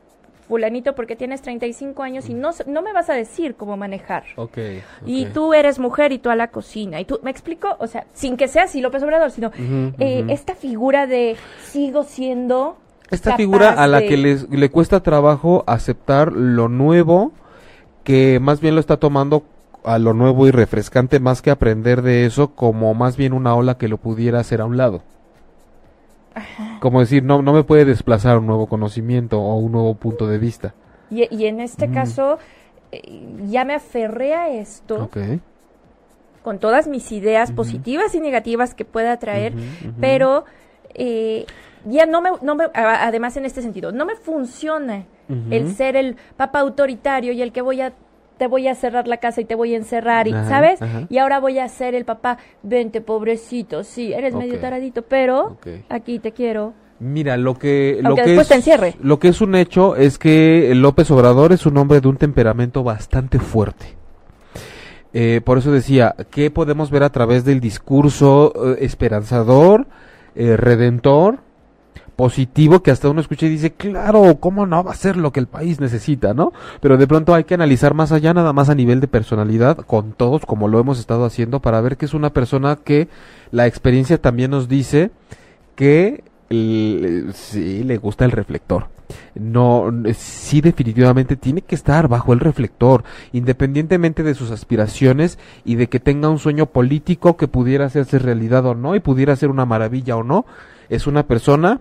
[0.51, 4.25] fulanito porque tienes 35 años y no, no me vas a decir cómo manejar.
[4.35, 7.01] Okay, Y tú eres mujer y tú a la cocina.
[7.01, 7.77] Y tú, ¿me explico?
[7.79, 9.53] O sea, sin que sea así López Obrador, sino
[9.99, 12.77] eh, esta figura de sigo siendo...
[13.13, 17.33] Esta figura a la que les, le cuesta trabajo aceptar lo nuevo,
[18.03, 19.45] que más bien lo está tomando
[19.85, 23.79] a lo nuevo y refrescante más que aprender de eso como más bien una ola
[23.79, 25.03] que lo pudiera hacer a un lado.
[26.81, 30.39] Como decir, no, no me puede desplazar un nuevo conocimiento o un nuevo punto de
[30.39, 30.75] vista.
[31.11, 32.39] Y, en este caso,
[32.93, 33.03] eh,
[33.49, 35.11] ya me aferré a esto.
[36.43, 39.53] Con todas mis ideas positivas y negativas que pueda traer,
[40.01, 40.45] pero
[40.95, 41.45] eh,
[41.85, 45.05] ya no me, no me, además en este sentido, no me funciona
[45.51, 47.93] el ser el papa autoritario y el que voy a
[48.41, 50.81] te voy a cerrar la casa y te voy a encerrar, y, ¿sabes?
[51.11, 55.59] Y ahora voy a ser el papá, vente, pobrecito, sí, eres medio taradito, pero
[55.91, 56.73] aquí te quiero.
[57.01, 61.53] Mira, lo que lo que es, lo que es un hecho es que López Obrador
[61.53, 63.95] es un hombre de un temperamento bastante fuerte.
[65.13, 69.87] Eh, por eso decía, ¿qué podemos ver a través del discurso eh, esperanzador,
[70.35, 71.41] eh, redentor,
[72.21, 75.41] positivo que hasta uno escucha y dice, claro, ¿cómo no va a ser lo que
[75.41, 76.53] el país necesita, no?
[76.83, 80.13] Pero de pronto hay que analizar más allá, nada más a nivel de personalidad, con
[80.13, 83.09] todos, como lo hemos estado haciendo, para ver que es una persona que
[83.53, 85.13] la experiencia también nos dice
[85.77, 88.89] que sí le gusta el reflector.
[89.35, 93.03] No, sí definitivamente tiene que estar bajo el reflector,
[93.33, 98.67] independientemente de sus aspiraciones y de que tenga un sueño político que pudiera hacerse realidad
[98.67, 100.45] o no y pudiera ser una maravilla o no.
[100.91, 101.81] Es una persona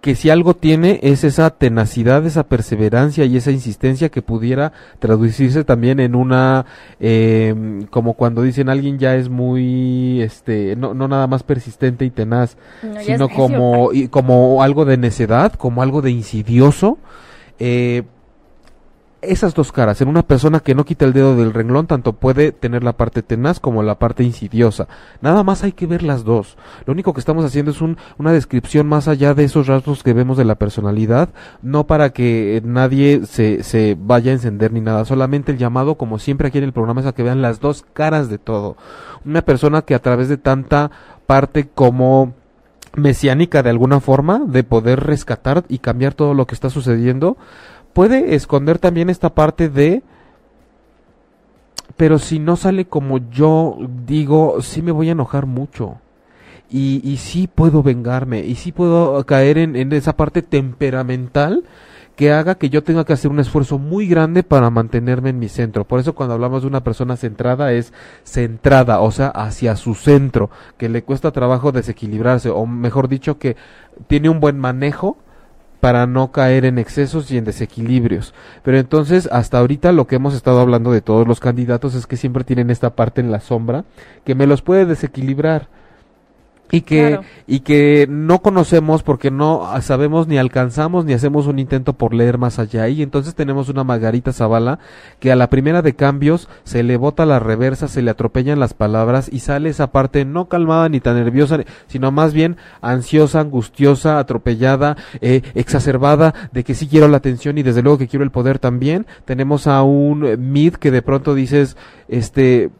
[0.00, 5.64] que si algo tiene es esa tenacidad, esa perseverancia y esa insistencia que pudiera traducirse
[5.64, 6.66] también en una,
[7.00, 12.10] eh, como cuando dicen alguien ya es muy, este, no, no nada más persistente y
[12.10, 12.56] tenaz,
[13.00, 16.98] sino como, y, como algo de necedad, como algo de insidioso.
[17.58, 18.04] Eh,
[19.20, 22.52] esas dos caras en una persona que no quita el dedo del renglón tanto puede
[22.52, 24.86] tener la parte tenaz como la parte insidiosa.
[25.20, 26.56] Nada más hay que ver las dos.
[26.86, 30.12] Lo único que estamos haciendo es un, una descripción más allá de esos rasgos que
[30.12, 31.30] vemos de la personalidad
[31.62, 35.04] no para que nadie se, se vaya a encender ni nada.
[35.04, 37.84] Solamente el llamado como siempre aquí en el programa es a que vean las dos
[37.92, 38.76] caras de todo.
[39.24, 40.90] Una persona que a través de tanta
[41.26, 42.34] parte como
[42.96, 47.36] mesiánica de alguna forma de poder rescatar y cambiar todo lo que está sucediendo
[47.92, 50.02] puede esconder también esta parte de
[51.98, 53.76] pero si no sale como yo
[54.06, 55.96] digo, sí me voy a enojar mucho.
[56.70, 61.64] Y, y sí puedo vengarme, y sí puedo caer en, en, esa parte temperamental
[62.14, 65.48] que haga que yo tenga que hacer un esfuerzo muy grande para mantenerme en mi
[65.48, 65.84] centro.
[65.84, 70.50] Por eso cuando hablamos de una persona centrada es centrada, o sea, hacia su centro,
[70.76, 73.56] que le cuesta trabajo desequilibrarse, o mejor dicho, que
[74.06, 75.16] tiene un buen manejo
[75.80, 78.34] para no caer en excesos y en desequilibrios.
[78.62, 82.16] Pero entonces, hasta ahorita lo que hemos estado hablando de todos los candidatos es que
[82.16, 83.84] siempre tienen esta parte en la sombra
[84.24, 85.68] que me los puede desequilibrar
[86.70, 91.94] y que y que no conocemos porque no sabemos ni alcanzamos ni hacemos un intento
[91.94, 94.78] por leer más allá y entonces tenemos una Margarita Zavala
[95.20, 98.74] que a la primera de cambios se le bota la reversa, se le atropellan las
[98.74, 104.18] palabras y sale esa parte no calmada ni tan nerviosa, sino más bien ansiosa, angustiosa,
[104.18, 108.30] atropellada, eh, exacerbada de que sí quiero la atención y desde luego que quiero el
[108.30, 109.06] poder también.
[109.24, 111.76] Tenemos a un Mid que de pronto dices,
[112.08, 112.70] este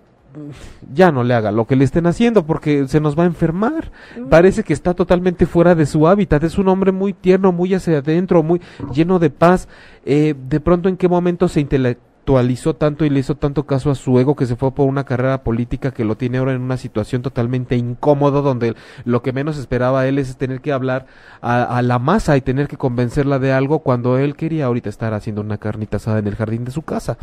[0.93, 3.91] ya no le haga lo que le estén haciendo porque se nos va a enfermar.
[4.31, 6.43] Parece que está totalmente fuera de su hábitat.
[6.45, 8.61] Es un hombre muy tierno, muy hacia adentro, muy
[8.93, 9.69] lleno de paz.
[10.05, 11.61] Eh, de pronto, ¿en qué momento se,
[12.29, 15.05] actualizó tanto y le hizo tanto caso a su ego que se fue por una
[15.05, 18.75] carrera política que lo tiene ahora en una situación totalmente incómodo donde
[19.07, 21.07] lo que menos esperaba él es tener que hablar
[21.41, 25.41] a, la masa y tener que convencerla de algo cuando él quería ahorita estar haciendo
[25.41, 27.17] una carnita asada en el jardín de su casa.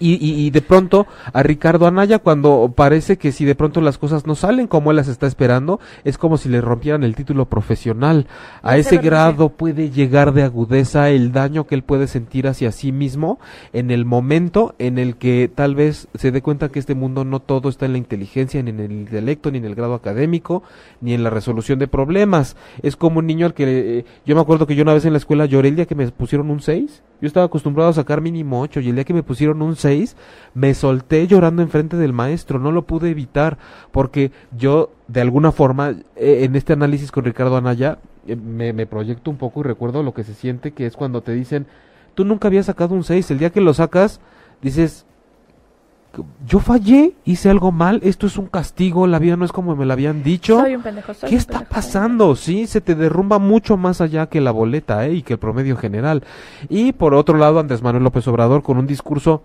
[0.00, 4.26] Y, y, de pronto a Ricardo Anaya cuando parece que si de pronto las cosas
[4.26, 8.26] no salen como él las está esperando, es como si le rompieran el título profesional.
[8.62, 12.90] A ese grado puede llegar de agudeza el daño que él puede sentir hacia sí
[12.90, 13.38] mismo
[13.72, 17.40] en el momento en el que tal vez se dé cuenta que este mundo no
[17.40, 20.62] todo está en la inteligencia, ni en el intelecto, ni en el grado académico,
[21.00, 22.56] ni en la resolución de problemas.
[22.82, 25.12] Es como un niño al que eh, yo me acuerdo que yo una vez en
[25.12, 27.02] la escuela lloré el día que me pusieron un 6.
[27.20, 30.16] Yo estaba acostumbrado a sacar mínimo 8 y el día que me pusieron un 6
[30.54, 33.58] me solté llorando enfrente del maestro, no lo pude evitar
[33.90, 38.86] porque yo de alguna forma eh, en este análisis con Ricardo Anaya eh, me, me
[38.86, 41.66] proyecto un poco y recuerdo lo que se siente que es cuando te dicen
[42.16, 43.30] tú nunca habías sacado un 6.
[43.30, 44.20] El día que lo sacas,
[44.62, 45.06] dices,
[46.46, 49.84] yo fallé, hice algo mal, esto es un castigo, la vida no es como me
[49.84, 50.58] la habían dicho.
[50.58, 51.74] Soy un pendejo, soy ¿Qué un está pendejo.
[51.74, 52.34] pasando?
[52.34, 55.12] Sí, se te derrumba mucho más allá que la boleta, ¿eh?
[55.12, 56.24] Y que el promedio general.
[56.70, 59.42] Y por otro lado, Andrés Manuel López Obrador con un discurso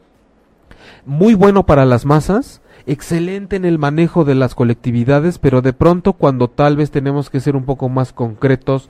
[1.05, 6.13] muy bueno para las masas, excelente en el manejo de las colectividades, pero de pronto
[6.13, 8.89] cuando tal vez tenemos que ser un poco más concretos,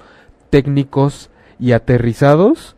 [0.52, 2.76] técnicos y aterrizados,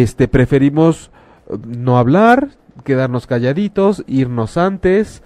[0.00, 1.10] este preferimos
[1.50, 2.48] eh, no hablar,
[2.84, 5.22] quedarnos calladitos, irnos antes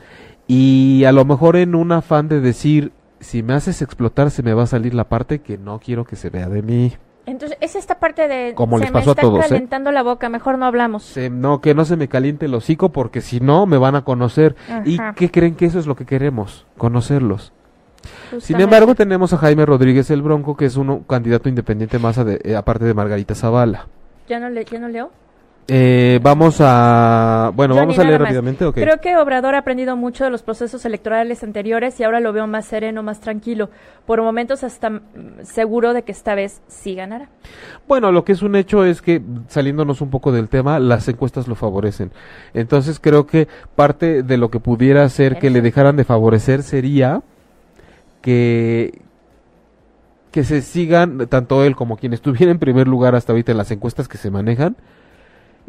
[0.47, 4.53] y a lo mejor en un afán de decir si me haces explotar se me
[4.55, 6.93] va a salir la parte que no quiero que se vea de mí.
[7.27, 8.53] Entonces, es esta parte de...
[8.55, 9.49] Como se les me pasó a está todos, ¿eh?
[9.49, 11.05] calentando la boca, mejor no hablamos.
[11.05, 14.05] Se- no, que no se me caliente el hocico porque si no me van a
[14.05, 14.57] conocer.
[14.85, 16.67] ¿Y qué creen que eso es lo que queremos?
[16.77, 17.55] Conocerlos.
[18.41, 22.41] Sin embargo, tenemos a Jaime Rodríguez el Bronco, que es un candidato independiente más ade-
[22.45, 23.87] eh, aparte de Margarita Zavala.
[24.29, 25.11] ¿Ya no, le, ¿Ya no leo?
[25.67, 27.51] Eh, vamos a...
[27.55, 28.67] Bueno, Yo vamos a leer rápidamente.
[28.67, 28.75] ok.
[28.75, 32.47] Creo que Obrador ha aprendido mucho de los procesos electorales anteriores y ahora lo veo
[32.47, 33.71] más sereno, más tranquilo.
[34.05, 35.01] Por momentos hasta
[35.43, 37.29] seguro de que esta vez sí ganará.
[37.89, 41.49] Bueno, lo que es un hecho es que, saliéndonos un poco del tema, las encuestas
[41.49, 42.11] lo favorecen.
[42.53, 47.23] Entonces creo que parte de lo que pudiera hacer que le dejaran de favorecer sería
[48.21, 49.04] que
[50.35, 53.71] que se sigan, tanto él como quien estuviera en primer lugar hasta ahorita en las
[53.71, 54.77] encuestas que se manejan,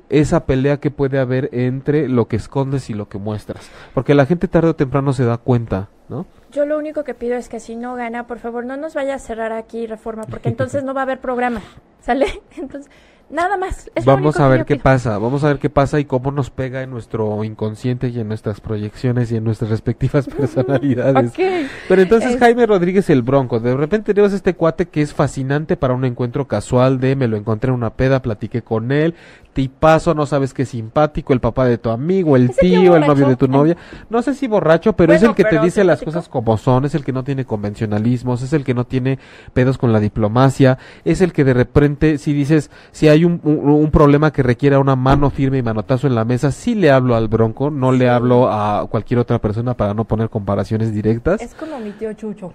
[0.10, 3.70] esa pelea que puede haber entre lo que escondes y lo que muestras.
[3.94, 6.26] Porque la gente tarde o temprano se da cuenta, ¿no?
[6.52, 9.14] Yo lo único que pido es que si no gana, por favor, no nos vaya
[9.14, 11.62] a cerrar aquí Reforma, porque entonces no va a haber programa.
[12.02, 12.26] ¿Sale?
[12.58, 12.92] Entonces,
[13.30, 13.90] nada más.
[13.96, 14.84] Es Vamos a ver qué pido.
[14.84, 18.28] pasa, vamos a ver qué pasa y cómo nos pega en nuestro inconsciente y en
[18.28, 21.32] nuestras proyecciones y en nuestras respectivas personalidades.
[21.32, 21.40] Ok.
[21.88, 25.78] Pero entonces Es- Jaime Rodríguez el Bronco, de repente tenemos este cuate que es fascinante
[25.78, 29.16] para un encuentro casual de me lo encontré en una peda, platiqué con él,
[29.54, 33.28] tipazo, no sabes qué simpático, el papá de tu amigo, el ¿Ese tío el novio
[33.30, 33.78] de tu novia.
[34.10, 36.94] No sé si borracho, pero es el que te dice las cosas como son, es
[36.94, 39.18] el que no tiene convencionalismos, es el que no tiene
[39.54, 43.70] pedos con la diplomacia, es el que de repente si dices, si hay un, un,
[43.70, 47.16] un problema que requiera una mano firme y manotazo en la mesa, sí le hablo
[47.16, 51.42] al Bronco, no le hablo a cualquier otra persona para no poner comparaciones directas.
[51.42, 52.54] Es como mi tío Chucho.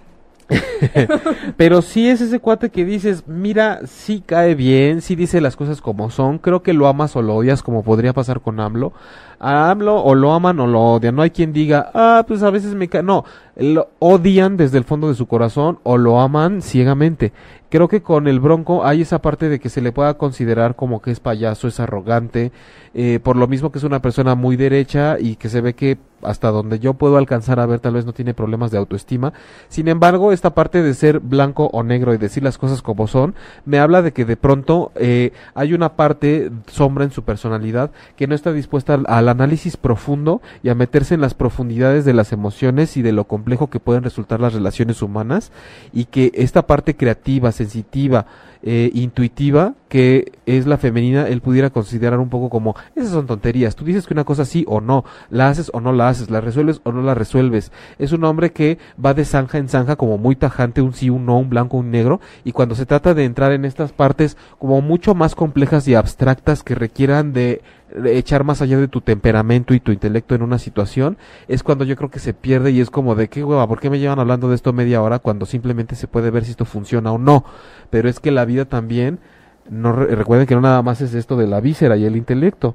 [1.56, 5.80] Pero sí es ese cuate que dices, mira, sí cae bien, sí dice las cosas
[5.80, 8.92] como son, creo que lo amas o lo odias como podría pasar con AMLO.
[9.38, 12.50] A AMLO o lo aman o lo odian, no hay quien diga, ah, pues a
[12.50, 13.24] veces me cae, no,
[13.56, 17.32] lo odian desde el fondo de su corazón o lo aman ciegamente.
[17.70, 21.00] Creo que con el Bronco hay esa parte de que se le pueda considerar como
[21.00, 22.50] que es payaso, es arrogante,
[22.94, 25.96] eh, por lo mismo que es una persona muy derecha y que se ve que
[26.22, 29.32] hasta donde yo puedo alcanzar a ver tal vez no tiene problemas de autoestima.
[29.68, 33.34] Sin embargo, esta parte de ser blanco o negro y decir las cosas como son,
[33.64, 38.26] me habla de que de pronto eh, hay una parte sombra en su personalidad que
[38.26, 42.32] no está dispuesta al, al análisis profundo y a meterse en las profundidades de las
[42.32, 45.52] emociones y de lo complejo que pueden resultar las relaciones humanas
[45.92, 48.26] y que esta parte creativa, sensitiva,
[48.62, 53.74] eh, intuitiva que es la femenina, él pudiera considerar un poco como, esas son tonterías,
[53.74, 56.40] tú dices que una cosa sí o no, la haces o no la haces, la
[56.40, 57.72] resuelves o no la resuelves.
[57.98, 61.26] Es un hombre que va de zanja en zanja como muy tajante, un sí, un
[61.26, 64.80] no, un blanco, un negro, y cuando se trata de entrar en estas partes como
[64.80, 67.60] mucho más complejas y abstractas que requieran de
[68.06, 71.18] echar más allá de tu temperamento y tu intelecto en una situación,
[71.48, 73.90] es cuando yo creo que se pierde y es como de qué hueva, ¿por qué
[73.90, 77.12] me llevan hablando de esto media hora cuando simplemente se puede ver si esto funciona
[77.12, 77.44] o no?
[77.90, 79.18] Pero es que la vida también,
[79.68, 82.74] no re- recuerden que no nada más es esto de la víscera y el intelecto.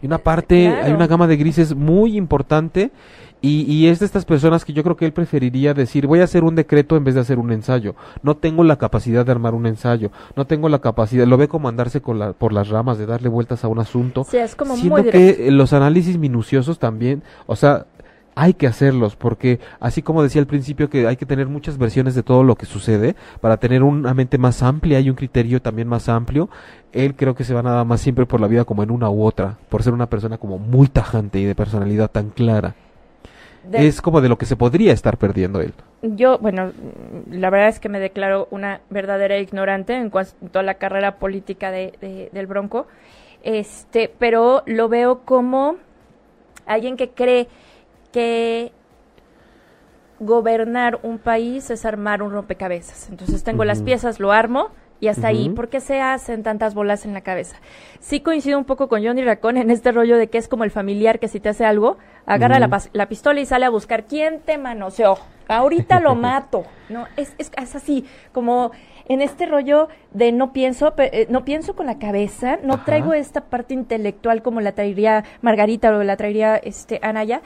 [0.00, 0.86] Y una parte, Claro.
[0.86, 2.90] hay una gama de grises muy importante
[3.42, 6.24] y, y es de estas personas que yo creo que él preferiría decir, voy a
[6.24, 7.96] hacer un decreto en vez de hacer un ensayo.
[8.22, 11.68] No tengo la capacidad de armar un ensayo, no tengo la capacidad, lo ve como
[11.68, 14.24] andarse con la, por las ramas, de darle vueltas a un asunto.
[14.30, 17.86] Sí, es como muy que eh, los análisis minuciosos también, o sea,
[18.34, 22.14] hay que hacerlos porque así como decía al principio que hay que tener muchas versiones
[22.14, 25.88] de todo lo que sucede para tener una mente más amplia y un criterio también
[25.88, 26.48] más amplio,
[26.92, 29.24] él creo que se va nada más siempre por la vida como en una u
[29.24, 32.74] otra, por ser una persona como muy tajante y de personalidad tan clara.
[33.64, 35.72] De- Es como de lo que se podría estar perdiendo él.
[36.02, 36.72] Yo, bueno,
[37.30, 41.70] la verdad es que me declaro una verdadera ignorante en cuanto a la carrera política
[41.70, 42.86] de, de- del Bronco,
[43.44, 45.76] este, pero lo veo como
[46.66, 47.48] alguien que cree
[48.12, 48.72] que
[50.20, 53.08] gobernar un país es armar un rompecabezas.
[53.10, 54.68] Entonces tengo las piezas, lo armo
[55.02, 57.56] y hasta ahí, ¿por qué se hacen tantas bolas en la cabeza?
[57.98, 60.70] Sí coincido un poco con Johnny Racón en este rollo de que es como el
[60.70, 64.58] familiar que si te hace algo, agarra la, pistola y sale a buscar quién te
[64.58, 65.18] manoseó.
[65.48, 66.62] Ahorita lo mato.
[66.88, 68.70] No, es, es, es así, como
[69.08, 73.40] en este rollo de no pienso, eh, no pienso con la cabeza, no traigo esta
[73.40, 77.42] parte intelectual como la traería Margarita o la traería este Anaya,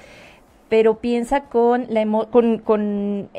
[0.69, 3.31] pero piensa con la con, con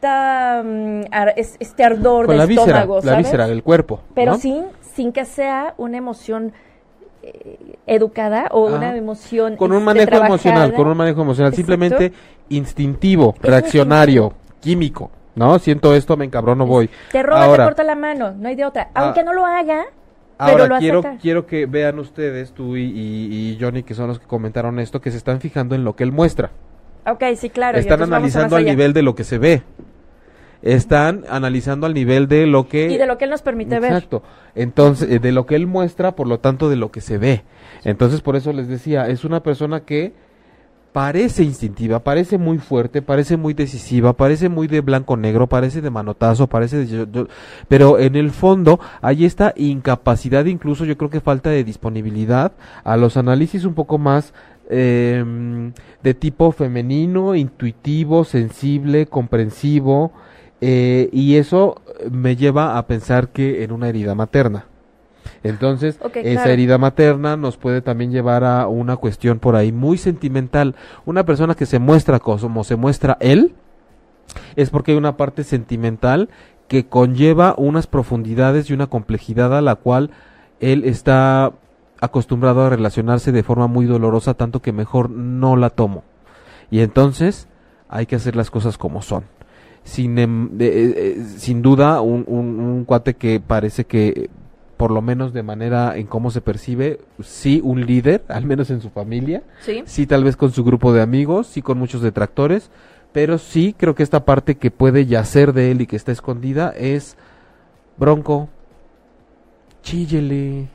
[0.00, 1.02] esta mm,
[1.34, 5.24] este ardor con de la estómago, víscera, la víscera del cuerpo, pero sin sin que
[5.24, 6.52] sea una emoción
[7.22, 12.12] eh, educada o una emoción con un manejo emocional, con un manejo emocional, simplemente
[12.48, 15.10] instintivo, reaccionario, químico.
[15.36, 16.90] No, siento esto, me no voy.
[17.12, 18.90] Te roba, te corta la mano, no hay de otra.
[18.94, 19.04] Ah.
[19.04, 19.84] Aunque no lo haga,
[20.38, 24.78] Ahora, pero quiero, quiero que vean ustedes, tú y, Johnny, que son los que comentaron
[24.80, 26.50] esto, que se están fijando en lo que él muestra.
[27.06, 27.78] Ok, sí, claro.
[27.78, 29.62] Están analizando al nivel de lo que se ve.
[30.62, 32.90] Están analizando al nivel de lo que...
[32.90, 33.92] Y de lo que él nos permite ver.
[33.92, 34.22] Exacto.
[34.54, 37.42] Entonces, eh, de lo que él muestra, por lo tanto, de lo que se ve.
[37.84, 40.12] Entonces, por eso les decía, es una persona que
[40.92, 45.90] parece instintiva, parece muy fuerte, parece muy decisiva, parece muy de blanco negro, parece de
[45.90, 47.26] manotazo, parece de...
[47.68, 52.52] pero en el fondo hay esta incapacidad, incluso yo creo que falta de disponibilidad
[52.82, 54.34] a los análisis un poco más
[54.68, 60.12] em, de tipo femenino, intuitivo, sensible, comprensivo,
[60.60, 61.80] eh, y eso
[62.10, 64.66] me lleva a pensar que en una herida materna.
[65.42, 70.74] Entonces, esa herida materna nos puede también llevar a una cuestión por ahí muy sentimental.
[71.06, 73.54] Una persona que se muestra como se muestra él,
[74.56, 76.28] es porque hay una parte sentimental
[76.68, 80.10] que conlleva unas profundidades y una complejidad a la cual
[80.60, 81.52] él está
[82.00, 86.04] acostumbrado a relacionarse de forma muy dolorosa, tanto que mejor no la tomo.
[86.70, 87.48] Y entonces
[87.88, 89.24] hay que hacer las cosas como son.
[89.90, 94.30] Sin, em, eh, eh, sin duda, un, un, cuate que parece que
[94.76, 98.80] por lo menos de manera en cómo se percibe, sí un líder, al menos en
[98.80, 102.70] su familia, sí, sí tal vez con su grupo de amigos, sí con muchos detractores,
[103.10, 106.70] pero sí creo que esta parte que puede yacer de él y que está escondida
[106.70, 107.16] es
[107.96, 108.48] bronco,
[109.82, 110.68] chíllele.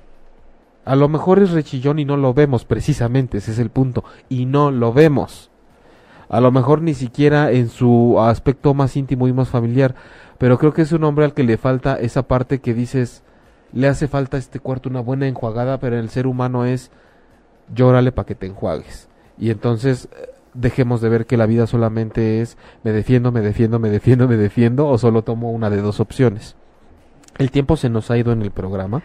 [0.83, 4.45] A lo mejor es rechillón y no lo vemos precisamente, ese es el punto, y
[4.45, 5.51] no lo vemos.
[6.29, 9.95] A lo mejor ni siquiera en su aspecto más íntimo y más familiar,
[10.37, 13.23] pero creo que es un hombre al que le falta esa parte que dices,
[13.73, 16.91] le hace falta a este cuarto una buena enjuagada, pero el ser humano es
[17.73, 19.07] llórale para que te enjuagues.
[19.37, 23.79] Y entonces eh, dejemos de ver que la vida solamente es me defiendo, me defiendo,
[23.79, 26.55] me defiendo, me defiendo, o solo tomo una de dos opciones.
[27.37, 29.03] El tiempo se nos ha ido en el programa.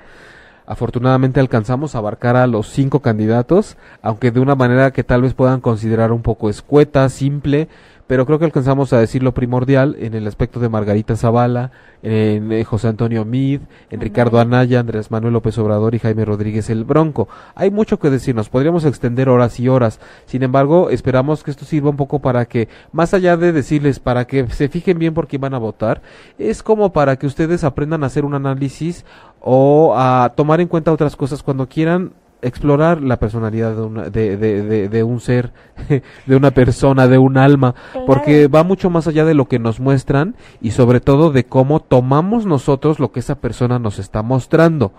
[0.67, 5.35] Afortunadamente alcanzamos a abarcar a los cinco candidatos, aunque de una manera que tal vez
[5.35, 7.69] puedan considerar un poco escueta, simple,
[8.11, 11.71] pero creo que alcanzamos a decir lo primordial en el aspecto de Margarita Zavala,
[12.03, 16.71] en eh, José Antonio Mid, en Ricardo Anaya, Andrés Manuel López Obrador y Jaime Rodríguez
[16.71, 17.29] el Bronco.
[17.55, 20.01] Hay mucho que decirnos, podríamos extender horas y horas.
[20.27, 24.27] Sin embargo, esperamos que esto sirva un poco para que, más allá de decirles para
[24.27, 26.03] que se fijen bien por quién van a votar,
[26.37, 29.05] es como para que ustedes aprendan a hacer un análisis
[29.41, 32.13] o a tomar en cuenta otras cosas cuando quieran
[32.43, 33.75] explorar la personalidad
[34.11, 35.53] de, de, de, un ser,
[36.27, 37.75] de una persona, de un alma,
[38.07, 41.81] porque va mucho más allá de lo que nos muestran y sobre todo de cómo
[41.81, 44.93] tomamos nosotros lo que esa persona nos está mostrando.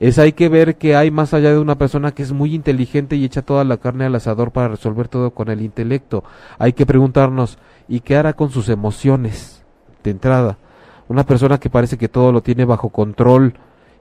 [0.00, 3.14] Es hay que ver que hay más allá de una persona que es muy inteligente
[3.14, 6.24] y echa toda la carne al asador para resolver todo con el intelecto.
[6.58, 9.62] Hay que preguntarnos, ¿y qué hará con sus emociones?
[10.02, 10.58] De entrada,
[11.08, 13.54] una persona que parece que todo lo tiene bajo control,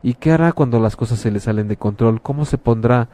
[0.04, 2.22] ¿Y qué hará cuando las cosas se le salen de control?
[2.22, 3.10] ¿Cómo se pondrá?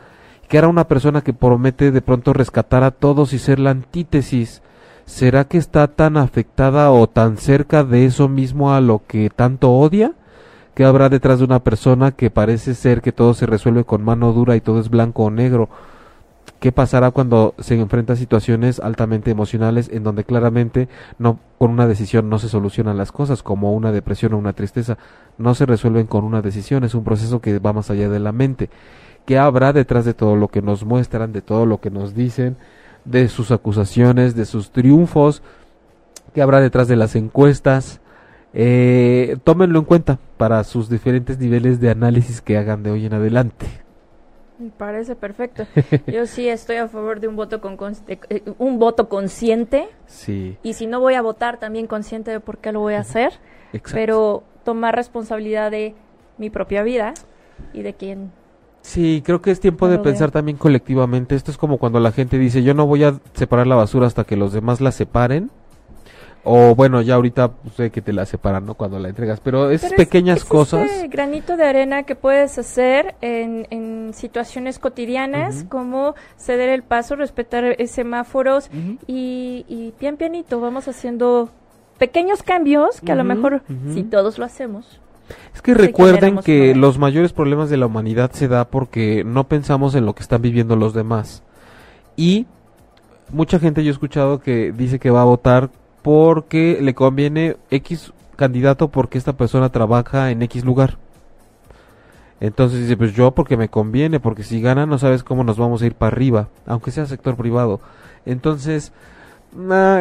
[0.47, 4.61] ¿Qué hará una persona que promete de pronto rescatar a todos y ser la antítesis?
[5.05, 9.71] ¿Será que está tan afectada o tan cerca de eso mismo a lo que tanto
[9.71, 10.13] odia?
[10.73, 14.31] ¿Qué habrá detrás de una persona que parece ser que todo se resuelve con mano
[14.31, 15.69] dura y todo es blanco o negro?
[16.59, 20.87] ¿Qué pasará cuando se enfrenta a situaciones altamente emocionales en donde claramente
[21.19, 24.97] no con una decisión no se solucionan las cosas, como una depresión o una tristeza,
[25.37, 28.31] no se resuelven con una decisión, es un proceso que va más allá de la
[28.31, 28.69] mente.
[29.25, 32.57] ¿Qué habrá detrás de todo lo que nos muestran, de todo lo que nos dicen,
[33.05, 35.41] de sus acusaciones, de sus triunfos?
[36.33, 38.01] ¿Qué habrá detrás de las encuestas?
[38.53, 43.13] Eh, tómenlo en cuenta para sus diferentes niveles de análisis que hagan de hoy en
[43.13, 43.86] adelante.
[44.59, 45.67] Me parece perfecto.
[46.07, 47.77] Yo sí estoy a favor de un voto con
[48.07, 49.87] eh, un voto consciente.
[50.07, 50.57] Sí.
[50.63, 53.33] Y si no voy a votar, también consciente de por qué lo voy a hacer.
[53.73, 53.95] Exacto.
[53.95, 55.95] Pero tomar responsabilidad de
[56.37, 57.13] mi propia vida
[57.73, 58.31] y de quién.
[58.81, 61.35] Sí, creo que es tiempo de pensar también colectivamente.
[61.35, 64.23] Esto es como cuando la gente dice, yo no voy a separar la basura hasta
[64.23, 65.51] que los demás la separen
[66.47, 68.75] o bueno, ya ahorita pues, sé que te la separan, ¿no?
[68.75, 70.89] Cuando la entregas, pero esas pequeñas cosas...
[70.89, 77.15] Este granito de arena que puedes hacer en, en situaciones cotidianas, como ceder el paso,
[77.15, 78.69] respetar semáforos
[79.07, 81.49] y, y pian pianito vamos haciendo
[81.97, 85.01] pequeños cambios que a lo mejor si todos lo hacemos.
[85.53, 89.95] Es que recuerden que los mayores problemas de la humanidad se da porque no pensamos
[89.95, 91.43] en lo que están viviendo los demás.
[92.15, 92.45] Y
[93.31, 95.69] mucha gente yo he escuchado que dice que va a votar
[96.07, 100.97] porque le conviene X candidato porque esta persona trabaja en X lugar.
[102.39, 105.81] Entonces dice, pues yo porque me conviene, porque si gana no sabes cómo nos vamos
[105.81, 107.81] a ir para arriba, aunque sea sector privado.
[108.25, 108.93] Entonces,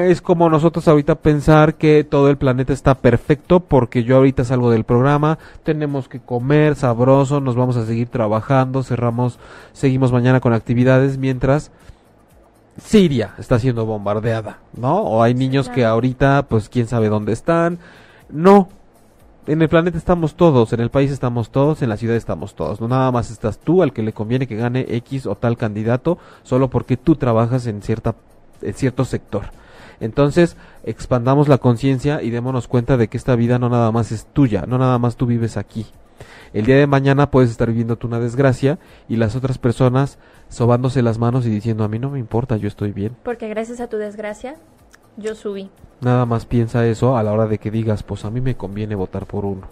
[0.04, 4.70] es como nosotros ahorita pensar que todo el planeta está perfecto porque yo ahorita salgo
[4.70, 9.40] del programa, tenemos que comer sabroso, nos vamos a seguir trabajando, cerramos,
[9.72, 11.72] seguimos mañana con actividades mientras
[12.78, 14.96] Siria está siendo bombardeada, ¿no?
[15.00, 17.78] O hay niños que ahorita, pues quién sabe dónde están.
[18.28, 18.68] No,
[19.46, 22.80] en el planeta estamos todos, en el país estamos todos, en la ciudad estamos todos.
[22.80, 26.18] No nada más estás tú al que le conviene que gane X o tal candidato
[26.42, 28.14] solo porque tú trabajas en cierta
[28.62, 29.44] en cierto sector.
[30.00, 34.26] Entonces, expandamos la conciencia y démonos cuenta de que esta vida no nada más es
[34.26, 35.86] tuya, no nada más tú vives aquí.
[36.56, 38.78] El día de mañana puedes estar viviendo tú una desgracia
[39.10, 42.66] y las otras personas sobándose las manos y diciendo a mí no me importa, yo
[42.66, 43.14] estoy bien.
[43.24, 44.56] Porque gracias a tu desgracia
[45.18, 45.68] yo subí.
[46.00, 48.94] Nada más piensa eso a la hora de que digas, pues a mí me conviene
[48.94, 49.68] votar por uno.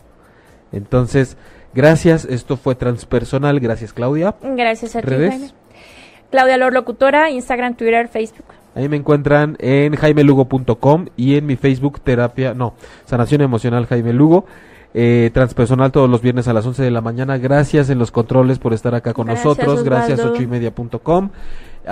[0.73, 1.39] Entonces,
[1.73, 4.35] gracias, esto fue transpersonal, gracias Claudia.
[4.43, 5.53] Gracias a ti, Jaime.
[6.31, 8.49] Claudia Lor Locutora, Instagram, Twitter, Facebook.
[8.75, 12.75] Ahí me encuentran en jaimelugo.com y en mi Facebook terapia, no,
[13.07, 14.45] sanación emocional Jaime Lugo
[14.95, 17.37] eh, transpersonal todos los viernes a las 11 de la mañana.
[17.37, 19.83] Gracias en los controles por estar acá con nosotros.
[19.83, 21.31] Gracias 8 y media.com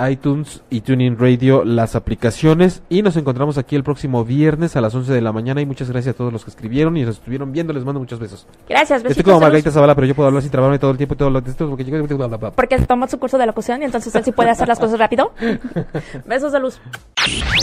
[0.09, 4.93] iTunes y Tuning Radio las aplicaciones y nos encontramos aquí el próximo viernes a las
[4.93, 7.51] 11 de la mañana y muchas gracias a todos los que escribieron y nos estuvieron
[7.51, 8.47] viendo, les mando muchos besos.
[8.67, 9.17] Gracias, besitos.
[9.17, 11.29] Estoy como Margarita Zavala, pero yo puedo hablar sin trabarme todo el tiempo y todo
[11.29, 12.51] lo porque yo bla, bla, bla.
[12.51, 15.33] Porque tomó su curso de locución y entonces él sí puede hacer las cosas rápido.
[16.25, 16.79] besos de luz.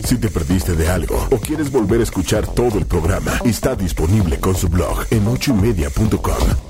[0.04, 4.38] Si te perdiste de algo o quieres volver a escuchar todo el programa, está disponible
[4.38, 6.69] con su blog en ochoymedia.com